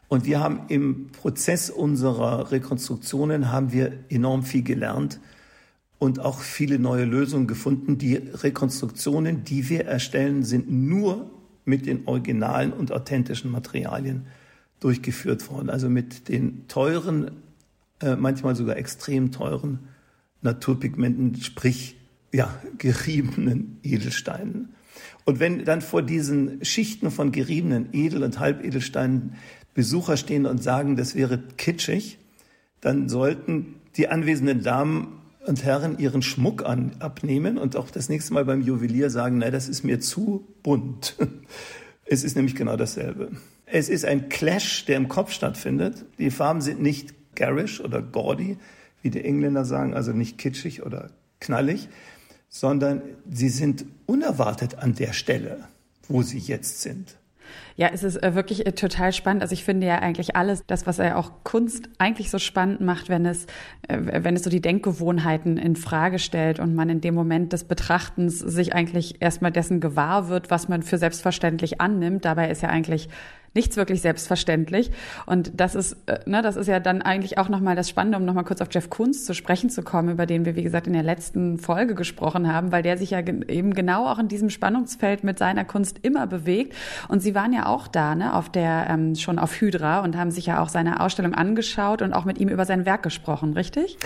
Und 0.07 0.25
wir 0.25 0.39
haben 0.39 0.61
im 0.69 1.11
Prozess 1.11 1.69
unserer 1.69 2.53
Rekonstruktionen 2.53 3.51
haben 3.51 3.73
wir 3.73 3.93
enorm 4.09 4.45
viel 4.45 4.63
gelernt 4.63 5.19
und 5.99 6.21
auch 6.21 6.39
viele 6.41 6.79
neue 6.79 7.07
Lösungen 7.07 7.49
gefunden. 7.49 7.99
Die 7.99 8.15
Rekonstruktionen, 8.15 9.43
die 9.43 9.69
wir 9.69 9.87
erstellen, 9.87 10.45
sind 10.45 10.71
nur 10.71 11.29
mit 11.65 11.87
den 11.87 12.07
originalen 12.07 12.73
und 12.73 12.93
authentischen 12.93 13.51
Materialien 13.51 14.27
durchgeführt 14.79 15.51
worden. 15.51 15.71
Also 15.71 15.89
mit 15.89 16.29
den 16.29 16.69
teuren, 16.69 17.33
manchmal 18.17 18.55
sogar 18.57 18.77
extrem 18.77 19.33
teuren 19.33 19.81
Naturpigmenten, 20.43 21.37
sprich 21.41 21.97
ja, 22.33 22.55
geriebenen 22.79 23.79
Edelsteinen. 23.83 24.75
Und 25.25 25.41
wenn 25.41 25.65
dann 25.65 25.81
vor 25.81 26.03
diesen 26.03 26.65
Schichten 26.65 27.11
von 27.11 27.33
geriebenen 27.33 27.89
Edel- 27.93 28.23
und 28.23 28.39
Halbedelsteinen 28.39 29.35
Besucher 29.73 30.17
stehen 30.17 30.47
und 30.47 30.63
sagen, 30.63 30.97
das 30.97 31.15
wäre 31.15 31.39
kitschig, 31.57 32.19
dann 32.81 33.09
sollten 33.09 33.77
die 33.97 34.09
anwesenden 34.09 34.63
Damen 34.63 35.21
und 35.47 35.65
Herren 35.65 35.99
ihren 35.99 36.23
Schmuck 36.23 36.65
an, 36.65 36.93
abnehmen 37.01 37.59
und 37.59 37.77
auch 37.77 37.91
das 37.91 38.09
nächste 38.09 38.35
Mal 38.35 38.45
beim 38.45 38.63
Juwelier 38.63 39.11
sagen, 39.11 39.39
nein, 39.39 39.53
das 39.53 39.69
ist 39.69 39.83
mir 39.85 40.01
zu 40.01 40.47
bunt. 40.63 41.17
Es 42.07 42.23
ist 42.23 42.37
nämlich 42.37 42.55
genau 42.55 42.77
dasselbe. 42.77 43.31
Es 43.65 43.89
ist 43.89 44.05
ein 44.05 44.29
Clash, 44.29 44.85
der 44.85 44.99
im 44.99 45.09
Kopf 45.09 45.33
stattfindet. 45.33 46.05
Die 46.19 46.31
Farben 46.31 46.61
sind 46.61 46.83
nicht 46.83 47.15
garish 47.35 47.81
oder 47.81 48.03
gaudy, 48.03 48.59
wie 49.03 49.11
die 49.11 49.25
Engländer 49.25 49.65
sagen, 49.65 49.95
also 49.95 50.13
nicht 50.13 50.39
kitschig 50.39 50.85
oder 50.85 51.11
knallig, 51.41 51.89
sondern 52.49 53.03
sie 53.31 53.49
sind 53.49 53.85
unerwartet 54.07 54.79
an 54.79 54.95
der 54.95 55.13
Stelle, 55.13 55.59
wo 56.09 56.23
sie 56.23 56.39
jetzt 56.39 56.83
sind. 56.83 57.17
Ja, 57.77 57.91
es 57.93 58.05
ist 58.05 58.23
äh, 58.23 58.35
wirklich 58.35 58.67
äh, 58.67 58.73
total 58.73 59.13
spannend. 59.13 59.43
Also 59.43 59.53
ich 59.53 59.65
finde 59.65 59.87
ja 59.87 59.99
eigentlich 59.99 60.37
alles, 60.37 60.65
das, 60.67 60.87
was 60.87 60.99
ja 60.99 61.17
auch 61.17 61.33
Kunst 61.43 61.89
eigentlich 61.99 62.31
so 62.31 62.39
spannend 62.39 62.81
macht, 62.81 63.09
wenn 63.09 63.27
es, 63.27 63.47
äh, 63.89 63.99
wenn 64.23 64.37
es 64.37 64.45
so 64.45 64.51
die 64.51 64.61
Denkgewohnheiten 64.61 65.57
in 65.57 65.75
Frage 65.75 66.19
stellt 66.19 66.61
und 66.61 66.75
man 66.75 66.89
in 66.89 67.01
dem 67.01 67.15
Moment 67.15 67.53
des 67.53 67.65
Betrachtens 67.65 68.39
sich 68.39 68.75
eigentlich 68.75 69.21
erstmal 69.21 69.51
dessen 69.51 69.81
gewahr 69.81 70.29
wird, 70.29 70.51
was 70.51 70.69
man 70.69 70.83
für 70.83 70.99
selbstverständlich 70.99 71.81
annimmt. 71.81 72.25
Dabei 72.25 72.51
ist 72.51 72.63
ja 72.63 72.69
eigentlich 72.69 73.09
nichts 73.55 73.77
wirklich 73.77 74.01
selbstverständlich. 74.01 74.91
Und 75.27 75.53
das 75.55 75.75
ist, 75.75 75.97
äh, 76.07 76.19
ne, 76.27 76.43
das 76.43 76.57
ist 76.57 76.67
ja 76.67 76.81
dann 76.81 77.03
eigentlich 77.03 77.39
auch 77.39 77.49
nochmal 77.49 77.77
das 77.77 77.89
Spannende, 77.89 78.19
um 78.19 78.25
nochmal 78.25 78.45
kurz 78.45 78.61
auf 78.61 78.69
Jeff 78.71 78.91
Koons 78.91 79.25
zu 79.25 79.35
sprechen 79.35 79.71
zu 79.71 79.83
kommen, 79.83 80.11
über 80.11 80.27
den 80.27 80.45
wir, 80.45 80.57
wie 80.57 80.63
gesagt, 80.63 80.87
in 80.87 80.93
der 80.93 81.03
letzten 81.03 81.59
Folge 81.59 81.95
gesprochen 81.95 82.53
haben, 82.53 82.73
weil 82.73 82.83
der 82.83 82.99
sich 82.99 83.11
ja 83.11 83.21
eben 83.21 83.75
genau 83.75 84.07
auch 84.07 84.19
in 84.19 84.29
diesem 84.29 84.51
Spannungsfeld 84.51 85.25
mit 85.25 85.39
seiner 85.39 85.65
Kunst 85.65 86.01
immer 86.03 86.27
bewegt. 86.27 86.75
Und 87.09 87.21
Sie 87.21 87.35
waren 87.35 87.53
ja 87.53 87.67
auch 87.67 87.89
da, 87.89 88.15
ne, 88.15 88.35
auf 88.35 88.51
der, 88.51 88.87
ähm, 88.91 89.15
schon 89.15 89.39
auf 89.39 89.61
Hydra 89.61 90.01
und 90.01 90.17
haben 90.17 90.31
sich 90.31 90.47
ja 90.47 90.61
auch 90.61 90.69
seine 90.69 91.01
Ausstellung 91.01 91.35
angeschaut 91.35 92.03
und 92.03 92.13
auch 92.13 92.25
mit 92.25 92.39
ihm 92.39 92.49
über 92.49 92.65
sein 92.65 92.85
Werk 92.85 93.03
gesprochen, 93.03 93.55
richtig? 93.55 93.97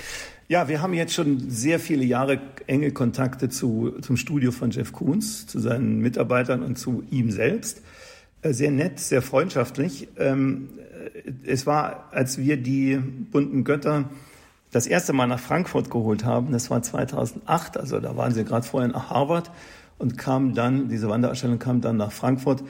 Ja, 0.49 0.67
wir 0.69 0.81
haben 0.81 0.95
jetzt 0.95 1.13
schon 1.13 1.51
sehr 1.51 1.79
viele 1.79 2.05
Jahre 2.05 2.41
enge 2.67 2.91
Kontakte 2.91 3.51
zu, 3.51 3.93
zum 4.01 4.17
Studio 4.17 4.51
von 4.51 4.71
Jeff 4.71 4.93
Koons, 4.93 5.47
zu 5.47 5.59
seinen 5.59 5.99
Mitarbeitern 5.99 6.63
und 6.63 6.79
zu 6.79 7.03
ihm 7.11 7.31
selbst. 7.31 7.83
Äh, 8.43 8.53
sehr 8.53 8.71
nett, 8.71 9.01
sehr 9.01 9.23
freundschaftlich. 9.23 10.09
Ähm, 10.17 10.69
äh, 11.15 11.51
es 11.51 11.67
war, 11.67 12.09
als 12.13 12.39
wir 12.39 12.57
die 12.57 12.97
bunten 12.97 13.65
Götter 13.65 14.09
das 14.71 14.87
erste 14.87 15.13
Mal 15.13 15.27
nach 15.27 15.41
Frankfurt 15.41 15.91
geholt 15.91 16.25
haben, 16.25 16.53
das 16.53 16.71
war 16.71 16.83
2008, 16.83 17.79
also 17.79 18.01
da 18.01 18.17
waren 18.17 18.35
sie 18.35 18.45
gerade 18.45 18.67
vorher 18.67 18.89
nach 18.91 19.11
Harvard 19.11 19.51
und 19.97 20.19
kamen 20.19 20.55
dann, 20.55 20.89
diese 20.89 21.09
Wanderausstellung 21.09 21.59
kam 21.59 21.81
dann 21.81 21.97
nach 21.97 22.13
Frankfurt, 22.13 22.63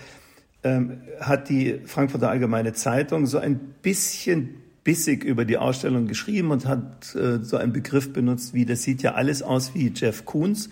ähm, 0.62 1.02
hat 1.20 1.48
die 1.48 1.80
Frankfurter 1.84 2.30
Allgemeine 2.30 2.72
Zeitung 2.72 3.26
so 3.26 3.38
ein 3.38 3.58
bisschen 3.82 4.54
bissig 4.84 5.24
über 5.24 5.44
die 5.44 5.58
Ausstellung 5.58 6.06
geschrieben 6.06 6.50
und 6.50 6.66
hat 6.66 7.14
äh, 7.14 7.42
so 7.42 7.58
einen 7.58 7.72
Begriff 7.72 8.12
benutzt 8.12 8.54
wie, 8.54 8.64
das 8.64 8.82
sieht 8.84 9.02
ja 9.02 9.14
alles 9.14 9.42
aus 9.42 9.74
wie 9.74 9.92
Jeff 9.94 10.24
Koons. 10.24 10.70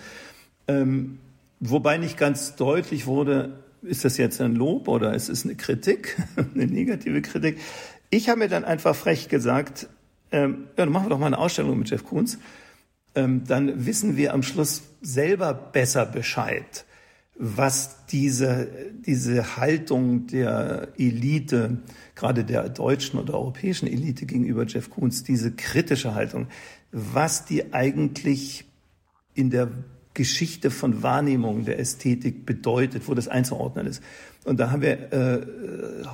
Ähm, 0.69 1.19
wobei 1.61 1.99
nicht 1.99 2.17
ganz 2.17 2.55
deutlich 2.55 3.07
wurde, 3.07 3.59
ist 3.83 4.05
das 4.05 4.17
jetzt 4.17 4.41
ein 4.41 4.55
Lob 4.55 4.89
oder 4.89 5.15
ist 5.15 5.29
es 5.29 5.45
eine 5.45 5.55
Kritik, 5.55 6.17
eine 6.55 6.67
negative 6.67 7.23
Kritik? 7.23 7.59
Ich 8.11 8.29
habe 8.29 8.41
mir 8.41 8.49
dann 8.49 8.65
einfach 8.65 8.95
frech 8.95 9.29
gesagt, 9.29 9.89
ähm, 10.33 10.65
ja, 10.77 10.85
dann 10.85 10.93
machen 10.93 11.07
wir 11.07 11.11
doch 11.11 11.19
mal 11.19 11.27
eine 11.27 11.39
Ausstellung 11.39 11.79
mit 11.79 11.91
Jeff 11.91 12.05
Koons. 12.05 12.39
Ähm, 13.15 13.45
dann 13.47 13.87
wissen 13.87 14.17
wir 14.17 14.35
am 14.35 14.43
Schluss 14.43 14.83
selber 15.01 15.55
besser 15.55 16.05
Bescheid, 16.05 16.85
was 17.39 18.07
diese, 18.07 18.69
diese 19.07 19.57
Haltung 19.57 20.27
der 20.27 20.89
Elite, 20.99 21.79
gerade 22.15 22.45
der 22.45 22.69
deutschen 22.69 23.19
oder 23.19 23.35
europäischen 23.35 23.87
Elite 23.87 24.27
gegenüber 24.27 24.65
Jeff 24.67 24.91
Koons, 24.91 25.23
diese 25.23 25.53
kritische 25.53 26.15
Haltung, 26.15 26.49
was 26.93 27.45
die 27.45 27.73
eigentlich 27.73 28.65
in 29.35 29.51
der 29.51 29.69
Geschichte 30.17 30.71
von 30.71 31.03
Wahrnehmung 31.03 31.67
der 31.67 31.79
Ästhetik 31.79 32.47
bedeutet, 32.47 33.07
wo 33.07 33.15
das 33.15 33.29
einzuordnen 33.29 33.87
ist. 33.87 34.03
Und 34.45 34.59
da 34.59 34.71
haben 34.71 34.81
wir, 34.81 35.13
äh, 35.13 35.41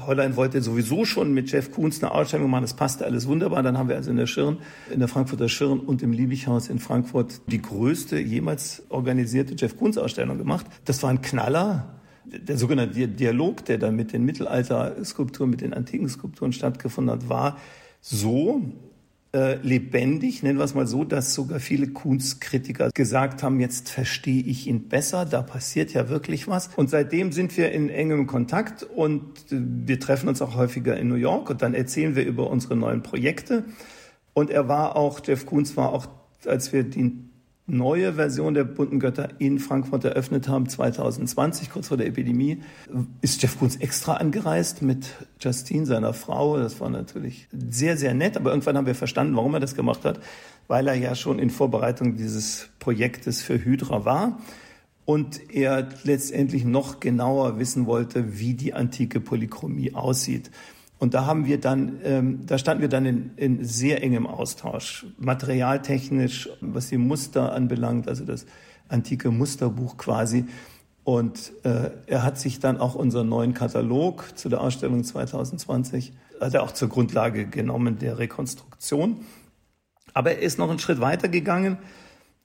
Hollein 0.07 0.37
wollte 0.37 0.61
sowieso 0.61 1.05
schon 1.05 1.33
mit 1.33 1.53
Jeff 1.53 1.71
Koons 1.71 2.03
eine 2.03 2.13
Ausstellung 2.13 2.51
machen, 2.51 2.63
das 2.63 2.75
passte 2.75 3.05
alles 3.05 3.29
wunderbar. 3.29 3.63
Dann 3.63 3.79
haben 3.79 3.89
wir 3.89 3.97
also 3.97 4.11
in 4.11 4.17
der 4.17 4.27
Schirn, 4.27 4.59
in 4.93 4.99
der 4.99 5.09
Frankfurter 5.09 5.49
Schirn 5.49 5.79
und 5.79 6.03
im 6.03 6.13
Liebighaus 6.13 6.69
in 6.69 6.81
Frankfurt 6.81 7.41
die 7.47 7.63
größte 7.63 8.19
jemals 8.19 8.83
organisierte 8.89 9.55
Jeff 9.57 9.77
Koons 9.77 9.97
Ausstellung 9.97 10.37
gemacht. 10.37 10.67
Das 10.85 11.03
war 11.03 11.11
ein 11.11 11.23
Knaller. 11.23 12.01
Der 12.25 12.59
sogenannte 12.59 13.07
Dialog, 13.07 13.65
der 13.67 13.79
dann 13.79 13.95
mit 13.95 14.13
den 14.13 14.25
Mittelalter-Skulpturen, 14.25 15.51
mit 15.51 15.61
den 15.61 15.75
antiken 15.75 16.09
Skulpturen 16.09 16.53
stattgefunden 16.53 17.13
hat, 17.13 17.29
war 17.29 17.57
so, 18.01 18.63
äh, 19.35 19.55
lebendig, 19.63 20.43
nennen 20.43 20.59
wir 20.59 20.65
es 20.65 20.75
mal 20.75 20.87
so, 20.87 21.05
dass 21.05 21.33
sogar 21.33 21.59
viele 21.59 21.89
Kunstkritiker 21.89 22.91
gesagt 22.91 23.43
haben, 23.43 23.61
jetzt 23.61 23.89
verstehe 23.89 24.43
ich 24.43 24.67
ihn 24.67 24.89
besser, 24.89 25.25
da 25.25 25.41
passiert 25.41 25.95
ja 25.95 26.11
wirklich 26.11 26.49
was. 26.49 26.69
Und 26.77 26.91
seitdem 26.91 27.33
sind 27.33 27.57
wir 27.57 27.73
in 27.73 27.89
engem 27.89 28.27
Kontakt 28.27 28.83
und 28.83 29.23
äh, 29.51 29.57
wir 29.87 29.99
treffen 29.99 30.29
uns 30.29 30.43
auch 30.43 30.55
häufiger 30.55 30.99
in 30.99 31.09
New 31.09 31.15
York 31.15 31.49
und 31.49 31.63
dann 31.63 31.73
erzählen 31.73 32.15
wir 32.15 32.27
über 32.27 32.51
unsere 32.51 32.77
neuen 32.77 33.03
Projekte. 33.03 33.65
Und 34.35 34.51
er 34.51 34.69
war 34.69 34.97
auch, 34.97 35.21
Jeff 35.25 35.47
Koons 35.47 35.77
war 35.77 35.93
auch, 35.93 36.07
als 36.45 36.73
wir 36.73 36.85
den 36.85 37.32
neue 37.67 38.15
Version 38.15 38.55
der 38.55 38.65
bunten 38.65 38.99
Götter 38.99 39.29
in 39.39 39.59
Frankfurt 39.59 40.05
eröffnet 40.05 40.49
haben, 40.49 40.69
2020, 40.69 41.71
kurz 41.71 41.89
vor 41.89 41.97
der 41.97 42.07
Epidemie, 42.07 42.63
ist 43.21 43.41
Jeff 43.43 43.59
Koons 43.59 43.77
extra 43.77 44.15
angereist 44.15 44.83
mit 44.83 45.07
Justine, 45.41 45.87
seiner 45.87 46.13
Frau. 46.13 46.59
Das 46.59 46.81
war 46.81 46.91
natürlich 46.91 47.49
sehr, 47.53 47.97
sehr 47.97 48.15
nett, 48.15 48.37
aber 48.37 48.51
irgendwann 48.51 48.77
haben 48.77 48.87
wir 48.87 48.95
verstanden, 48.95 49.37
warum 49.37 49.55
er 49.55 49.61
das 49.61 49.75
gemacht 49.75 50.05
hat, 50.05 50.21
weil 50.67 50.89
er 50.89 50.95
ja 50.95 51.15
schon 51.15 51.39
in 51.39 51.51
Vorbereitung 51.51 52.17
dieses 52.17 52.69
Projektes 52.79 53.43
für 53.43 53.65
Hydra 53.65 54.05
war 54.05 54.39
und 55.05 55.53
er 55.53 55.89
letztendlich 56.05 56.65
noch 56.65 57.01
genauer 57.01 57.59
wissen 57.59 57.87
wollte, 57.87 58.39
wie 58.39 58.55
die 58.55 58.75
antike 58.75 59.21
Polychromie 59.21 59.95
aussieht. 59.95 60.51
Und 61.03 61.15
da 61.15 61.27
haben 61.27 61.47
wir 61.47 61.59
dann, 61.59 61.99
ähm, 62.05 62.47
da 62.47 62.59
standen 62.59 62.81
wir 62.81 62.89
dann 62.89 63.05
in, 63.07 63.31
in 63.35 63.65
sehr 63.65 64.05
engem 64.05 64.25
Austausch, 64.25 65.05
materialtechnisch, 65.19 66.49
was 66.61 66.91
die 66.91 66.97
Muster 66.97 67.51
anbelangt, 67.51 68.07
also 68.07 68.25
das 68.25 68.47
antike 68.89 69.33
Musterbuch 69.33 69.97
quasi. 69.97 70.45
Und 71.03 71.55
äh, 71.65 71.91
er 72.07 72.23
hat 72.23 72.39
sich 72.39 72.61
dann 72.61 72.79
auch 72.79 72.95
unseren 72.95 73.29
neuen 73.29 73.53
Katalog 73.53 74.39
zu 74.39 74.49
der 74.49 74.61
Ausstellung 74.61 75.03
2020, 75.03 76.13
hat 76.41 76.55
auch 76.55 76.71
zur 76.71 76.89
Grundlage 76.89 77.47
genommen 77.47 77.99
der 77.99 78.19
Rekonstruktion. 78.19 79.25
Aber 80.15 80.31
er 80.31 80.43
ist 80.43 80.57
noch 80.57 80.71
einen 80.71 80.79
Schritt 80.79 81.01
weiter 81.01 81.27
gegangen. 81.27 81.79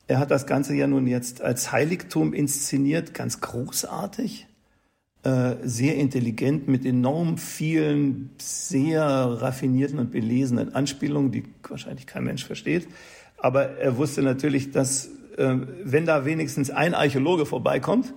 Er 0.07 0.17
hat 0.17 0.31
das 0.31 0.47
Ganze 0.47 0.73
ja 0.73 0.87
nun 0.87 1.05
jetzt 1.05 1.43
als 1.43 1.71
Heiligtum 1.71 2.33
inszeniert, 2.33 3.13
ganz 3.13 3.39
großartig. 3.39 4.46
Äh, 5.23 5.55
sehr 5.63 5.95
intelligent 5.95 6.67
mit 6.67 6.85
enorm 6.85 7.37
vielen, 7.37 8.29
sehr 8.37 9.03
raffinierten 9.03 9.99
und 9.99 10.11
belesenen 10.11 10.75
Anspielungen, 10.75 11.31
die 11.31 11.43
wahrscheinlich 11.67 12.05
kein 12.05 12.23
Mensch 12.23 12.45
versteht. 12.45 12.87
Aber 13.37 13.77
er 13.77 13.97
wusste 13.97 14.21
natürlich, 14.21 14.71
dass 14.71 15.09
äh, 15.37 15.55
wenn 15.83 16.05
da 16.05 16.23
wenigstens 16.25 16.69
ein 16.69 16.93
Archäologe 16.93 17.45
vorbeikommt, 17.45 18.13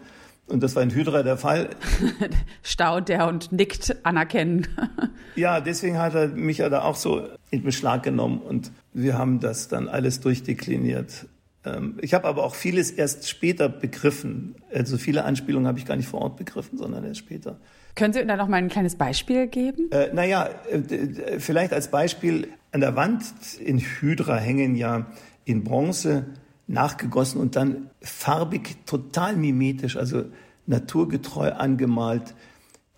und 0.47 0.63
das 0.63 0.77
war 0.77 0.83
in 0.83 0.91
Hydra 0.91 1.23
der 1.23 1.37
Fall. 1.37 1.71
Staut 2.63 3.09
er 3.09 3.29
und 3.29 3.51
nickt 3.53 3.97
anerkennen. 4.05 4.67
ja, 5.37 5.61
deswegen 5.61 5.99
hat 5.99 6.15
er 6.15 6.29
mich 6.29 6.59
ja 6.59 6.69
da 6.69 6.83
auch 6.83 6.97
so 6.97 7.23
in 7.51 7.63
Beschlag 7.63 8.03
genommen 8.03 8.39
und 8.39 8.73
wir 8.93 9.17
haben 9.17 9.41
das 9.41 9.69
dann 9.69 9.89
alles 9.89 10.21
durchdekliniert. 10.21 11.27
Ähm, 11.65 11.99
ich 12.01 12.15
habe 12.15 12.27
aber 12.27 12.45
auch 12.45 12.55
vieles 12.55 12.91
erst 12.91 13.29
später 13.29 13.69
begriffen. 13.69 14.55
Also 14.73 14.99
viele 14.99 15.25
Anspielungen 15.25 15.67
habe 15.67 15.79
ich 15.79 15.87
gar 15.87 15.97
nicht 15.97 16.09
vor 16.09 16.23
Ort 16.23 16.37
begriffen, 16.37 16.79
sondern 16.79 17.05
erst 17.05 17.21
später. 17.21 17.59
Können 17.95 18.13
Sie 18.13 18.25
da 18.25 18.37
noch 18.37 18.49
mal 18.49 18.57
ein 18.57 18.69
kleines 18.69 18.97
Beispiel 18.97 19.47
geben? 19.47 19.91
Äh, 19.91 20.13
naja, 20.15 20.49
äh, 20.71 21.39
vielleicht 21.39 21.73
als 21.73 21.91
Beispiel, 21.91 22.49
An 22.73 22.81
der 22.81 22.97
Wand 22.97 23.25
in 23.59 23.79
Hydra 23.79 24.37
hängen 24.37 24.77
ja 24.77 25.07
in 25.45 25.65
Bronze 25.65 26.27
nachgegossen 26.67 27.41
und 27.41 27.57
dann 27.57 27.91
farbig, 28.01 28.87
total 28.87 29.37
mimetisch, 29.37 29.97
also 29.97 30.25
naturgetreu 30.67 31.51
angemalt, 31.51 32.35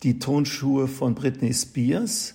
die 0.03 0.19
Tonschuhe 0.19 0.89
von 0.89 1.15
Britney 1.15 1.55
Spears. 1.55 2.35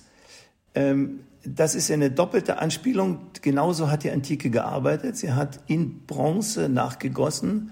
Ähm, 0.74 1.20
das 1.44 1.74
ist 1.74 1.90
eine 1.90 2.10
doppelte 2.10 2.58
Anspielung. 2.58 3.20
Genauso 3.42 3.90
hat 3.90 4.04
die 4.04 4.10
Antike 4.10 4.50
gearbeitet. 4.50 5.16
Sie 5.16 5.32
hat 5.32 5.60
in 5.66 6.04
Bronze 6.06 6.68
nachgegossen, 6.68 7.70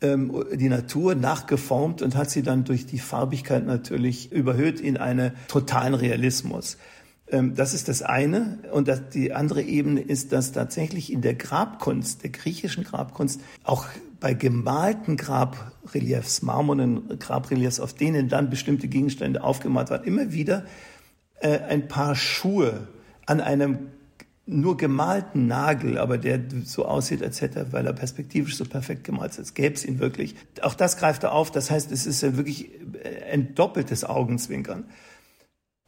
ähm, 0.00 0.44
die 0.54 0.68
Natur 0.68 1.14
nachgeformt 1.14 2.02
und 2.02 2.16
hat 2.16 2.30
sie 2.30 2.42
dann 2.42 2.64
durch 2.64 2.86
die 2.86 2.98
Farbigkeit 2.98 3.66
natürlich 3.66 4.32
überhöht 4.32 4.80
in 4.80 4.96
einen 4.96 5.32
totalen 5.48 5.94
Realismus. 5.94 6.78
Ähm, 7.28 7.54
das 7.54 7.74
ist 7.74 7.88
das 7.88 8.02
eine. 8.02 8.58
Und 8.72 8.88
das, 8.88 9.08
die 9.10 9.32
andere 9.32 9.62
Ebene 9.62 10.00
ist, 10.00 10.32
dass 10.32 10.52
tatsächlich 10.52 11.12
in 11.12 11.22
der 11.22 11.34
Grabkunst, 11.34 12.22
der 12.22 12.30
griechischen 12.30 12.84
Grabkunst, 12.84 13.40
auch 13.64 13.86
bei 14.20 14.34
gemalten 14.34 15.16
Grabreliefs, 15.16 16.42
marmornen 16.42 17.18
Grabreliefs, 17.18 17.80
auf 17.80 17.92
denen 17.92 18.28
dann 18.28 18.48
bestimmte 18.48 18.88
Gegenstände 18.88 19.42
aufgemalt 19.42 19.90
waren, 19.90 20.04
immer 20.04 20.32
wieder 20.32 20.64
äh, 21.40 21.58
ein 21.58 21.88
paar 21.88 22.14
Schuhe 22.14 22.88
an 23.26 23.40
einem 23.40 23.90
nur 24.46 24.76
gemalten 24.76 25.48
Nagel, 25.48 25.98
aber 25.98 26.18
der 26.18 26.40
so 26.64 26.86
aussieht, 26.86 27.22
als 27.22 27.40
hätte 27.40 27.58
er, 27.58 27.72
weil 27.72 27.84
er 27.84 27.92
perspektivisch 27.92 28.56
so 28.56 28.64
perfekt 28.64 29.02
gemalt 29.02 29.36
ist, 29.38 29.54
gäbe 29.54 29.74
es 29.74 29.84
ihn 29.84 29.98
wirklich. 29.98 30.36
Auch 30.62 30.74
das 30.74 30.96
greift 30.96 31.24
er 31.24 31.32
auf. 31.32 31.50
Das 31.50 31.70
heißt, 31.70 31.90
es 31.90 32.06
ist 32.06 32.22
ja 32.22 32.36
wirklich 32.36 32.70
ein 33.30 33.56
doppeltes 33.56 34.04
Augenzwinkern. 34.04 34.84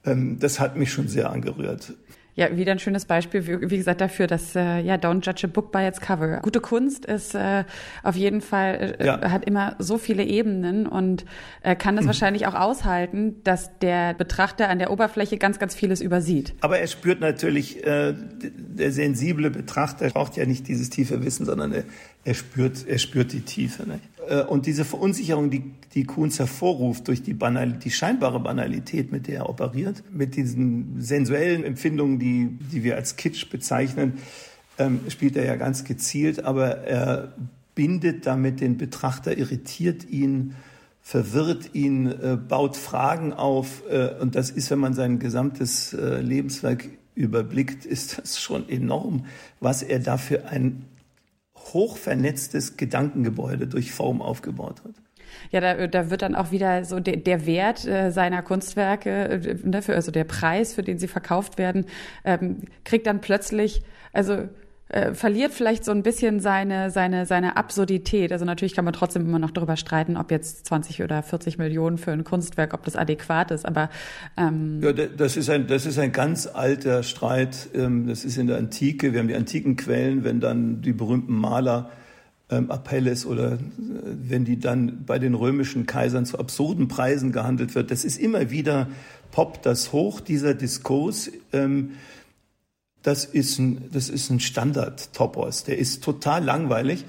Ähm, 0.05 0.39
das 0.41 0.59
hat 0.59 0.77
mich 0.77 0.93
schon 0.93 1.07
sehr 1.07 1.31
angerührt. 1.31 1.95
Ja, 2.39 2.57
wieder 2.57 2.71
ein 2.71 2.79
schönes 2.79 3.05
Beispiel, 3.05 3.49
wie, 3.49 3.69
wie 3.69 3.79
gesagt, 3.79 4.01
dafür, 4.01 4.29
dass 4.29 4.55
äh, 4.55 4.79
ja, 4.79 4.95
don't 4.95 5.27
judge 5.27 5.41
a 5.43 5.51
book 5.53 5.73
by 5.73 5.85
its 5.89 6.01
cover. 6.01 6.39
Gute 6.41 6.61
Kunst 6.61 7.05
ist 7.05 7.35
äh, 7.35 7.65
auf 8.05 8.15
jeden 8.15 8.43
Fall, 8.43 8.95
äh, 9.01 9.07
ja. 9.07 9.29
hat 9.29 9.45
immer 9.45 9.75
so 9.81 9.99
viele 9.99 10.23
Ebenen 10.23 10.87
und 10.87 11.25
äh, 11.63 11.75
kann 11.75 11.97
das 11.97 12.05
mhm. 12.05 12.11
wahrscheinlich 12.11 12.47
auch 12.47 12.55
aushalten, 12.55 13.43
dass 13.43 13.77
der 13.81 14.15
Betrachter 14.15 14.69
an 14.69 14.79
der 14.79 14.93
Oberfläche 14.93 15.37
ganz, 15.37 15.59
ganz 15.59 15.75
vieles 15.75 16.01
übersieht. 16.01 16.55
Aber 16.61 16.79
er 16.79 16.87
spürt 16.87 17.19
natürlich, 17.19 17.85
äh, 17.85 18.15
der 18.15 18.93
sensible 18.93 19.51
Betrachter 19.51 20.09
braucht 20.11 20.37
ja 20.37 20.47
nicht 20.47 20.69
dieses 20.69 20.91
tiefe 20.91 21.25
Wissen, 21.25 21.45
sondern 21.45 21.73
er, 21.73 21.83
er 22.23 22.35
spürt, 22.35 22.87
er 22.87 22.99
spürt 22.99 23.33
die 23.33 23.41
Tiefe. 23.41 23.83
Nicht? 23.83 24.05
Äh, 24.29 24.43
und 24.43 24.67
diese 24.67 24.85
Verunsicherung, 24.85 25.51
die, 25.51 25.73
die 25.95 26.05
Kuhns 26.05 26.39
hervorruft 26.39 27.09
durch 27.09 27.23
die, 27.23 27.35
Banal, 27.35 27.73
die 27.73 27.91
scheinbare 27.91 28.41
Banalität, 28.41 29.11
mit 29.11 29.27
der 29.27 29.37
er 29.37 29.49
operiert, 29.49 30.03
mit 30.13 30.37
diesen 30.37 31.01
sensuellen 31.01 31.65
Empfindungen, 31.65 32.19
die, 32.19 32.59
die 32.73 32.85
wir 32.85 32.97
als 32.97 33.17
Kitsch 33.17 33.49
bezeichnen, 33.51 34.15
ähm, 34.79 35.01
spielt 35.09 35.37
er 35.37 35.45
ja 35.45 35.57
ganz 35.57 35.85
gezielt, 35.85 36.45
aber 36.45 36.79
er 36.79 37.35
bindet 37.75 38.27
damit 38.27 38.61
den 38.61 38.77
Betrachter, 38.77 39.37
irritiert 39.37 40.09
ihn, 40.09 40.55
verwirrt 41.01 41.75
ihn, 41.75 42.07
äh, 42.07 42.37
baut 42.37 42.77
Fragen 42.77 43.33
auf. 43.33 43.83
Äh, 43.91 44.15
und 44.21 44.35
das 44.35 44.51
ist, 44.51 44.71
wenn 44.71 44.79
man 44.79 44.95
sein 44.95 45.19
gesamtes 45.19 45.95
äh, 45.95 46.21
Lebenswerk 46.21 46.89
überblickt, 47.15 47.85
ist 47.87 48.19
das 48.19 48.41
schon 48.41 48.69
enorm, 48.69 49.25
was 49.61 49.83
er 49.83 49.99
da 49.99 50.19
für 50.19 50.47
ein 50.47 50.85
hochvernetztes 51.75 52.77
Gedankengebäude 52.77 53.67
durch 53.67 53.93
Form 53.93 54.23
aufgebaut 54.23 54.83
hat. 54.85 54.95
Ja, 55.51 55.61
da, 55.61 55.87
da 55.87 56.11
wird 56.11 56.23
dann 56.23 56.35
auch 56.35 56.51
wieder 56.51 56.85
so 56.85 57.01
der, 57.01 57.17
der 57.17 57.47
Wert 57.47 57.87
äh, 57.87 58.11
seiner 58.11 58.43
Kunstwerke, 58.43 59.11
äh, 59.11 59.57
ne, 59.63 59.83
für, 59.83 59.95
also 59.95 60.11
der 60.11 60.25
Preis, 60.25 60.75
für 60.75 60.83
den 60.83 60.99
sie 60.99 61.09
verkauft 61.09 61.59
werden, 61.59 61.87
ähm, 62.25 62.63
kriegt 62.85 63.07
dann 63.07 63.21
plötzlich, 63.21 63.83
also 64.13 64.49
äh, 64.89 65.13
verliert 65.13 65.53
vielleicht 65.53 65.85
so 65.85 65.93
ein 65.93 66.03
bisschen 66.03 66.41
seine, 66.41 66.91
seine, 66.91 67.27
seine 67.27 67.57
Absurdität. 67.57 68.33
Also 68.33 68.45
natürlich 68.45 68.75
kann 68.75 68.85
man 68.85 68.95
trotzdem 68.95 69.27
immer 69.27 69.39
noch 69.39 69.51
darüber 69.51 69.77
streiten, 69.77 70.17
ob 70.17 70.31
jetzt 70.31 70.67
20 70.67 71.03
oder 71.03 71.23
40 71.23 71.59
Millionen 71.59 71.99
für 71.99 72.13
ein 72.13 72.25
Kunstwerk, 72.25 72.73
ob 72.73 72.85
das 72.85 72.97
adäquat 72.97 73.51
ist. 73.51 73.67
Aber 73.67 73.91
ähm 74.37 74.81
ja, 74.83 74.93
das 74.93 75.37
ist 75.37 75.51
ein, 75.51 75.67
das 75.67 75.85
ist 75.85 75.99
ein 75.99 76.13
ganz 76.13 76.47
alter 76.47 77.03
Streit. 77.03 77.69
Ähm, 77.75 78.07
das 78.07 78.25
ist 78.25 78.39
in 78.39 78.47
der 78.47 78.57
Antike. 78.57 79.13
Wir 79.13 79.21
haben 79.21 79.29
die 79.29 79.37
antiken 79.37 79.77
Quellen, 79.77 80.25
wenn 80.25 80.41
dann 80.41 80.81
die 80.81 80.93
berühmten 80.93 81.35
Maler 81.35 81.91
ähm, 82.51 82.71
Apelles 82.71 83.27
oder 83.27 83.53
äh, 83.53 83.59
wenn 84.05 84.47
die 84.47 84.59
dann 84.59 85.05
bei 85.05 85.19
den 85.19 85.35
römischen 85.35 85.85
Kaisern 85.85 86.25
zu 86.25 86.39
absurden 86.39 86.89
Preisen 86.89 87.33
gehandelt 87.33 87.75
wird. 87.75 87.91
Das 87.91 88.05
ist 88.05 88.19
immer 88.19 88.51
wieder 88.51 88.89
poppt 89.31 89.67
das 89.67 89.93
hoch, 89.93 90.21
dieser 90.21 90.55
Diskurs. 90.55 91.31
Ähm, 91.53 91.91
das 93.03 93.25
ist 93.25 93.59
ein, 93.59 93.89
das 93.93 94.09
ist 94.09 94.31
ein 94.31 94.41
Standard-Topos. 94.41 95.65
Der 95.65 95.79
ist 95.79 96.03
total 96.03 96.45
langweilig 96.45 97.05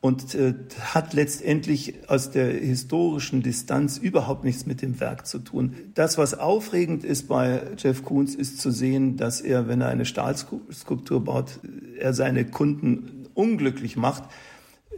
und 0.00 0.34
äh, 0.34 0.54
hat 0.80 1.14
letztendlich 1.14 1.94
aus 2.08 2.30
der 2.30 2.52
historischen 2.52 3.42
Distanz 3.42 3.98
überhaupt 3.98 4.44
nichts 4.44 4.66
mit 4.66 4.82
dem 4.82 4.98
Werk 4.98 5.26
zu 5.26 5.38
tun. 5.38 5.76
Das, 5.94 6.18
was 6.18 6.34
aufregend 6.34 7.04
ist 7.04 7.28
bei 7.28 7.62
Jeff 7.78 8.04
Koons, 8.04 8.34
ist 8.34 8.60
zu 8.60 8.70
sehen, 8.70 9.16
dass 9.16 9.40
er, 9.40 9.68
wenn 9.68 9.80
er 9.80 9.88
eine 9.88 10.04
Stahlskulptur 10.04 11.24
baut, 11.24 11.60
er 11.98 12.14
seine 12.14 12.44
Kunden 12.44 13.28
unglücklich 13.34 13.96
macht 13.96 14.24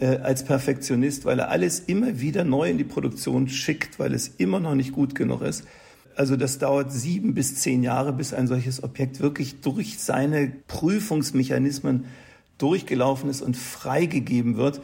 äh, 0.01 0.17
als 0.17 0.45
Perfektionist, 0.45 1.27
weil 1.27 1.39
er 1.39 1.51
alles 1.51 1.81
immer 1.81 2.21
wieder 2.21 2.45
neu 2.45 2.71
in 2.71 2.79
die 2.79 2.85
Produktion 2.85 3.49
schickt, 3.49 3.99
weil 3.99 4.15
es 4.15 4.29
immer 4.39 4.59
noch 4.59 4.75
nicht 4.75 4.93
gut 4.93 5.15
genug 5.15 5.43
ist. 5.43 5.65
Also 6.17 6.37
das 6.37 6.59
dauert 6.59 6.93
sieben 6.93 7.35
bis 7.35 7.57
zehn 7.57 7.83
Jahre, 7.83 8.13
bis 8.13 8.33
ein 8.33 8.47
solches 8.47 8.83
Objekt 8.83 9.21
wirklich 9.21 9.61
durch 9.61 9.99
seine 9.99 10.53
Prüfungsmechanismen 10.69 12.07
durchgelaufen 12.59 13.29
ist 13.31 13.43
und 13.43 13.57
freigegeben 13.57 14.57
wird. 14.57 14.81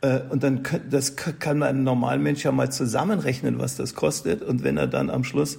Äh, 0.00 0.20
und 0.30 0.42
dann 0.42 0.62
das 0.88 1.16
kann 1.16 1.62
ein 1.62 1.82
Normalmensch 1.84 2.44
ja 2.44 2.52
mal 2.52 2.72
zusammenrechnen, 2.72 3.58
was 3.58 3.76
das 3.76 3.94
kostet. 3.94 4.42
Und 4.42 4.64
wenn 4.64 4.76
er 4.76 4.86
dann 4.86 5.10
am 5.10 5.24
Schluss 5.24 5.58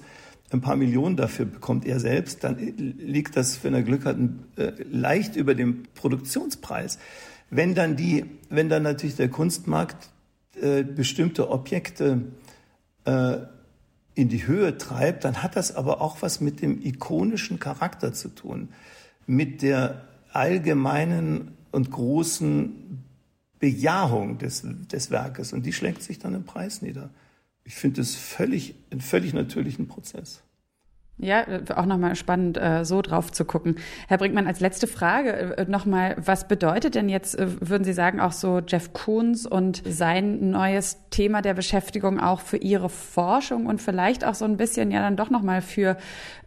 ein 0.51 0.61
paar 0.61 0.75
Millionen 0.75 1.15
dafür 1.15 1.45
bekommt, 1.45 1.85
er 1.85 1.99
selbst, 1.99 2.43
dann 2.43 2.57
liegt 2.57 3.37
das, 3.37 3.63
wenn 3.63 3.73
er 3.73 3.83
Glück 3.83 4.05
hat, 4.05 4.17
äh, 4.57 4.71
leicht 4.91 5.35
über 5.35 5.55
dem 5.55 5.83
Produktionspreis. 5.95 6.99
Wenn 7.49 7.75
dann 7.75 7.95
die, 7.95 8.25
wenn 8.49 8.69
dann 8.69 8.83
natürlich 8.83 9.15
der 9.15 9.29
Kunstmarkt 9.29 10.09
äh, 10.59 10.83
bestimmte 10.83 11.49
Objekte 11.49 12.23
in 14.13 14.29
die 14.29 14.45
Höhe 14.45 14.77
treibt, 14.77 15.23
dann 15.23 15.41
hat 15.41 15.55
das 15.55 15.75
aber 15.75 16.01
auch 16.01 16.21
was 16.21 16.41
mit 16.41 16.61
dem 16.61 16.81
ikonischen 16.83 17.59
Charakter 17.59 18.13
zu 18.13 18.29
tun, 18.29 18.69
mit 19.25 19.61
der 19.61 20.05
allgemeinen 20.33 21.57
und 21.71 21.91
großen 21.91 23.03
Bejahung 23.59 24.37
des, 24.37 24.63
des 24.91 25.11
Werkes. 25.11 25.53
Und 25.53 25.65
die 25.65 25.73
schlägt 25.73 26.03
sich 26.03 26.19
dann 26.19 26.33
im 26.33 26.43
Preis 26.43 26.81
nieder. 26.81 27.09
Ich 27.63 27.75
finde 27.75 28.01
es 28.01 28.15
völlig, 28.15 28.75
einen 28.89 29.01
völlig 29.01 29.33
natürlichen 29.33 29.87
Prozess. 29.87 30.41
Ja, 31.21 31.45
auch 31.75 31.85
nochmal 31.85 32.15
spannend, 32.15 32.57
äh, 32.57 32.83
so 32.83 33.03
drauf 33.03 33.31
zu 33.31 33.45
gucken. 33.45 33.75
Herr 34.07 34.17
Brinkmann, 34.17 34.47
als 34.47 34.59
letzte 34.59 34.87
Frage 34.87 35.55
äh, 35.55 35.65
nochmal, 35.65 36.15
was 36.17 36.47
bedeutet 36.47 36.95
denn 36.95 37.09
jetzt, 37.09 37.37
äh, 37.37 37.47
würden 37.61 37.83
Sie 37.83 37.93
sagen, 37.93 38.19
auch 38.19 38.31
so 38.31 38.59
Jeff 38.67 38.91
Koons 38.93 39.45
und 39.45 39.83
sein 39.85 40.49
neues 40.49 40.97
Thema 41.11 41.43
der 41.43 41.53
Beschäftigung 41.53 42.19
auch 42.19 42.39
für 42.39 42.57
Ihre 42.57 42.89
Forschung 42.89 43.67
und 43.67 43.79
vielleicht 43.83 44.25
auch 44.25 44.33
so 44.33 44.45
ein 44.45 44.57
bisschen 44.57 44.89
ja 44.89 44.99
dann 44.99 45.15
doch 45.15 45.29
nochmal 45.29 45.61
für, 45.61 45.97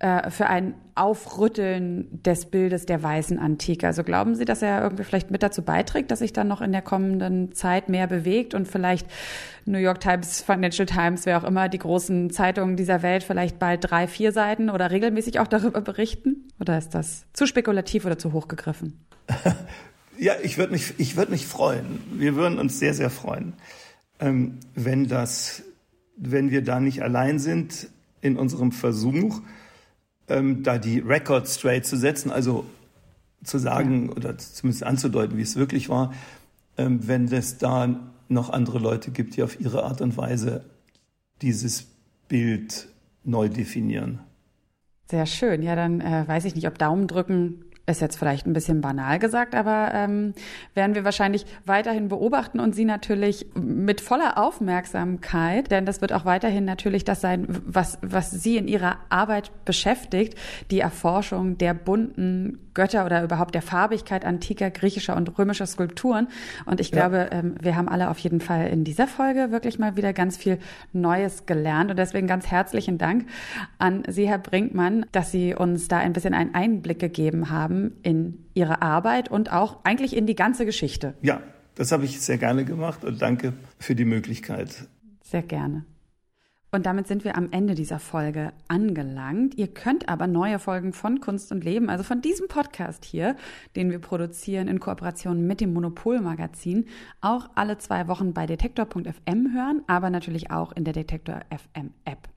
für 0.01 0.47
ein 0.47 0.75
Aufrütteln 0.97 2.23
des 2.23 2.47
Bildes 2.47 2.87
der 2.87 3.03
weißen 3.03 3.39
Antike? 3.39 3.87
Also 3.87 4.05
glauben 4.05 4.35
Sie, 4.35 4.45
dass 4.45 4.63
er 4.63 4.83
irgendwie 4.83 5.05
vielleicht 5.05 5.31
mit 5.31 5.43
dazu 5.43 5.63
beiträgt, 5.63 6.11
dass 6.11 6.21
sich 6.21 6.33
dann 6.33 6.49
noch 6.49 6.61
in 6.61 6.73
der 6.73 6.83
kommenden 6.83 7.53
Zeit 7.53 7.89
mehr 7.89 8.07
bewegt 8.07 8.55
und 8.55 8.69
vielleicht 8.69 9.07
New 9.65 9.79
York 9.79 10.01
Times, 10.01 10.43
Financial 10.43 10.87
Times, 10.87 11.27
wer 11.27 11.39
auch 11.39 11.45
immer, 11.45 11.69
die 11.69 11.79
großen 11.79 12.31
Zeitungen 12.31 12.77
dieser 12.77 13.03
Welt 13.03 13.23
vielleicht 13.25 13.59
bald 13.59 13.91
drei, 13.91 14.07
vier 14.07 14.33
Seiten 14.33 14.71
oder 14.71 14.91
regelmäßig 14.91 15.41
auch 15.41 15.49
darüber 15.49 15.81
berichten? 15.81 16.49
Oder 16.61 16.79
ist 16.79 16.91
das 16.91 17.25
zu 17.33 17.47
spekulativ 17.47 18.05
oder 18.05 18.19
zu 18.19 18.33
hoch 18.33 18.49
gegriffen? 18.49 19.05
Ja, 20.17 20.35
ich 20.43 20.59
würde 20.59 20.73
mich, 20.73 20.95
ich 20.99 21.17
würde 21.17 21.33
mich 21.33 21.47
freuen. 21.47 22.01
Wir 22.13 22.37
würden 22.37 22.59
uns 22.59 22.79
sehr, 22.79 22.95
sehr 22.95 23.11
freuen, 23.11 23.55
ähm, 24.21 24.59
wenn 24.75 25.09
das, 25.09 25.63
wenn 26.17 26.51
wir 26.51 26.63
da 26.63 26.79
nicht 26.79 27.03
allein 27.03 27.39
sind 27.39 27.89
in 28.21 28.37
unserem 28.37 28.71
Versuch, 28.71 29.43
ähm, 30.29 30.63
da 30.63 30.79
die 30.79 30.99
Record 31.01 31.49
straight 31.49 31.87
zu 31.87 31.97
setzen, 31.97 32.31
also 32.31 32.65
zu 33.43 33.59
sagen 33.59 34.11
oder 34.11 34.37
zumindest 34.39 34.85
anzudeuten, 34.85 35.37
wie 35.37 35.43
es 35.43 35.57
wirklich 35.57 35.89
war, 35.89 36.13
ähm, 36.79 37.07
wenn 37.07 37.31
es 37.31 37.59
da 37.59 37.89
noch 38.29 38.51
andere 38.51 38.79
Leute 38.79 39.11
gibt, 39.11 39.37
die 39.37 39.43
auf 39.43 39.61
ihre 39.61 39.85
Art 39.85 40.01
und 40.01 40.17
Weise 40.17 40.65
dieses 41.43 41.87
Bild 42.29 42.89
neu 43.23 43.49
definieren. 43.49 44.21
Sehr 45.11 45.27
schön. 45.27 45.63
Ja, 45.63 45.77
dann 45.77 46.01
äh, 46.01 46.27
weiß 46.27 46.47
ich 46.47 46.55
nicht, 46.55 46.67
ob 46.67 46.79
Daumen 46.79 47.07
drücken 47.07 47.65
ist 47.87 48.01
jetzt 48.01 48.17
vielleicht 48.17 48.47
ein 48.47 48.53
bisschen 48.53 48.81
banal 48.81 49.19
gesagt, 49.19 49.55
aber 49.55 49.91
ähm, 49.93 50.35
werden 50.75 50.95
wir 50.95 51.05
wahrscheinlich 51.05 51.45
weiterhin 51.67 52.09
beobachten 52.09 52.61
und 52.61 52.75
Sie 52.75 52.85
natürlich 52.85 53.47
mit 53.55 54.01
voller 54.01 54.39
Aufmerksamkeit, 54.39 55.71
denn 55.71 55.85
das 55.85 56.01
wird 56.01 56.13
auch 56.13 56.25
weiterhin 56.25 56.65
natürlich 56.65 57.05
das 57.05 57.21
sein, 57.21 57.47
was, 57.49 57.99
was 58.01 58.31
Sie 58.31 58.57
in 58.57 58.69
Ihrer 58.69 58.97
Arbeit 59.11 59.51
beschäftigt, 59.65 60.39
die 60.71 60.81
Erforschung 60.81 61.59
der 61.59 61.75
bunten 61.75 62.64
Götter 62.75 63.07
oder 63.07 63.23
überhaupt 63.23 63.55
der 63.55 63.63
Farbigkeit 63.63 64.25
antiker 64.25 64.71
griechischer 64.71 65.17
und 65.17 65.39
römischer 65.39 65.67
Skulpturen. 65.67 66.29
Und 66.67 66.81
ich 66.81 66.93
glaube, 66.93 67.29
ja. 67.31 67.39
ähm, 67.39 67.55
wir 67.61 67.77
haben 67.77 67.89
alle 67.89 68.11
auf 68.11 68.19
jeden 68.19 68.41
Fall 68.41 68.67
in 68.67 68.85
dieser 68.85 69.07
Folge 69.07 69.51
wirklich 69.51 69.79
mal 69.79 69.97
wieder 69.97 70.13
ganz 70.13 70.37
viel 70.37 70.59
Neues 70.93 71.47
gelernt. 71.47 71.91
Und 71.91 71.99
deswegen 71.99 72.27
ganz 72.27 72.49
herzlichen 72.49 72.99
Dank 72.99 73.27
an 73.79 74.03
Sie, 74.09 74.29
Herr 74.29 74.39
Brinkmann, 74.39 75.07
dass 75.13 75.31
Sie 75.31 75.55
uns 75.55 75.89
da 75.89 75.99
ein 75.99 76.13
bisschen 76.13 76.35
einen 76.35 76.55
Einblick 76.55 76.99
gegeben 76.99 77.51
haben 77.51 77.93
in 78.03 78.45
Ihre 78.55 78.83
Arbeit 78.83 79.31
und 79.31 79.53
auch 79.53 79.85
eigentlich 79.85 80.17
in 80.17 80.27
die 80.27 80.35
ganze 80.35 80.67
Geschichte. 80.67 81.15
Ja, 81.23 81.41
das 81.75 81.93
habe 81.93 82.05
ich 82.05 82.21
sehr 82.21 82.39
gerne 82.39 82.65
gemacht 82.65 83.05
und 83.05 83.21
danke 83.21 83.53
für 83.79 83.95
die 83.95 84.05
Möglichkeit. 84.05 84.87
Sehr 85.23 85.43
gerne. 85.43 85.85
Und 86.75 86.87
damit 86.87 87.07
sind 87.07 87.23
wir 87.23 87.37
am 87.37 87.53
Ende 87.53 87.77
dieser 87.77 88.01
Folge 88.01 88.53
angelangt. 88.67 89.55
Ihr 89.55 89.69
könnt 89.69 90.09
aber 90.09 90.27
neue 90.27 90.59
Folgen 90.59 90.93
von 90.93 91.21
Kunst 91.21 91.53
und 91.53 91.63
Leben, 91.63 91.89
also 91.89 92.03
von 92.03 92.21
diesem 92.21 92.49
Podcast 92.49 93.05
hier, 93.05 93.37
den 93.77 93.93
wir 93.93 94.01
produzieren 94.01 94.67
in 94.67 94.81
Kooperation 94.81 95.47
mit 95.47 95.61
dem 95.61 95.73
Monopol 95.73 96.21
Magazin, 96.21 96.87
auch 97.21 97.49
alle 97.55 97.79
zwei 97.79 98.09
Wochen 98.09 98.33
bei 98.33 98.47
detektor.fm 98.47 99.55
hören, 99.55 99.83
aber 99.87 100.11
natürlich 100.11 100.51
auch 100.51 100.73
in 100.73 100.83
der 100.83 100.95
Detektor 100.95 101.43
FM 101.49 101.93
App. 102.05 102.29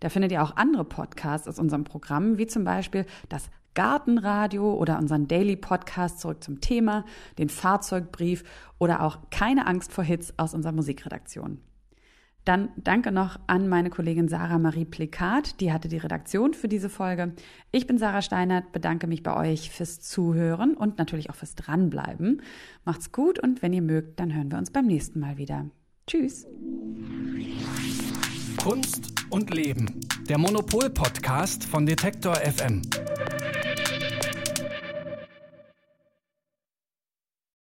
Da 0.00 0.10
findet 0.10 0.30
ihr 0.30 0.42
auch 0.42 0.56
andere 0.56 0.84
Podcasts 0.84 1.48
aus 1.48 1.58
unserem 1.58 1.84
Programm, 1.84 2.36
wie 2.36 2.46
zum 2.46 2.64
Beispiel 2.64 3.06
das 3.30 3.48
Gartenradio 3.72 4.74
oder 4.74 4.98
unseren 4.98 5.26
Daily 5.26 5.56
Podcast 5.56 6.20
zurück 6.20 6.44
zum 6.44 6.60
Thema, 6.60 7.06
den 7.38 7.48
Fahrzeugbrief 7.48 8.44
oder 8.78 9.00
auch 9.00 9.20
keine 9.30 9.66
Angst 9.66 9.90
vor 9.90 10.04
Hits 10.04 10.34
aus 10.36 10.52
unserer 10.52 10.72
Musikredaktion. 10.72 11.62
Dann 12.46 12.68
danke 12.76 13.10
noch 13.10 13.40
an 13.48 13.68
meine 13.68 13.90
Kollegin 13.90 14.28
Sarah 14.28 14.60
Marie 14.60 14.84
Plikat, 14.84 15.60
die 15.60 15.72
hatte 15.72 15.88
die 15.88 15.96
Redaktion 15.96 16.54
für 16.54 16.68
diese 16.68 16.88
Folge. 16.88 17.32
Ich 17.72 17.88
bin 17.88 17.98
Sarah 17.98 18.22
Steinert, 18.22 18.70
bedanke 18.70 19.08
mich 19.08 19.24
bei 19.24 19.36
euch 19.36 19.70
fürs 19.70 20.00
Zuhören 20.00 20.74
und 20.74 20.96
natürlich 20.96 21.28
auch 21.28 21.34
fürs 21.34 21.56
Dranbleiben. 21.56 22.40
Macht's 22.84 23.10
gut 23.10 23.40
und 23.40 23.62
wenn 23.62 23.72
ihr 23.72 23.82
mögt, 23.82 24.20
dann 24.20 24.32
hören 24.32 24.48
wir 24.52 24.58
uns 24.58 24.70
beim 24.70 24.86
nächsten 24.86 25.18
Mal 25.18 25.38
wieder. 25.38 25.66
Tschüss. 26.06 26.46
Kunst 28.62 29.12
und 29.30 29.52
Leben. 29.52 30.00
Der 30.28 30.38
Monopol-Podcast 30.38 31.64
von 31.64 31.84
Detektor 31.84 32.36
FM. 32.36 32.82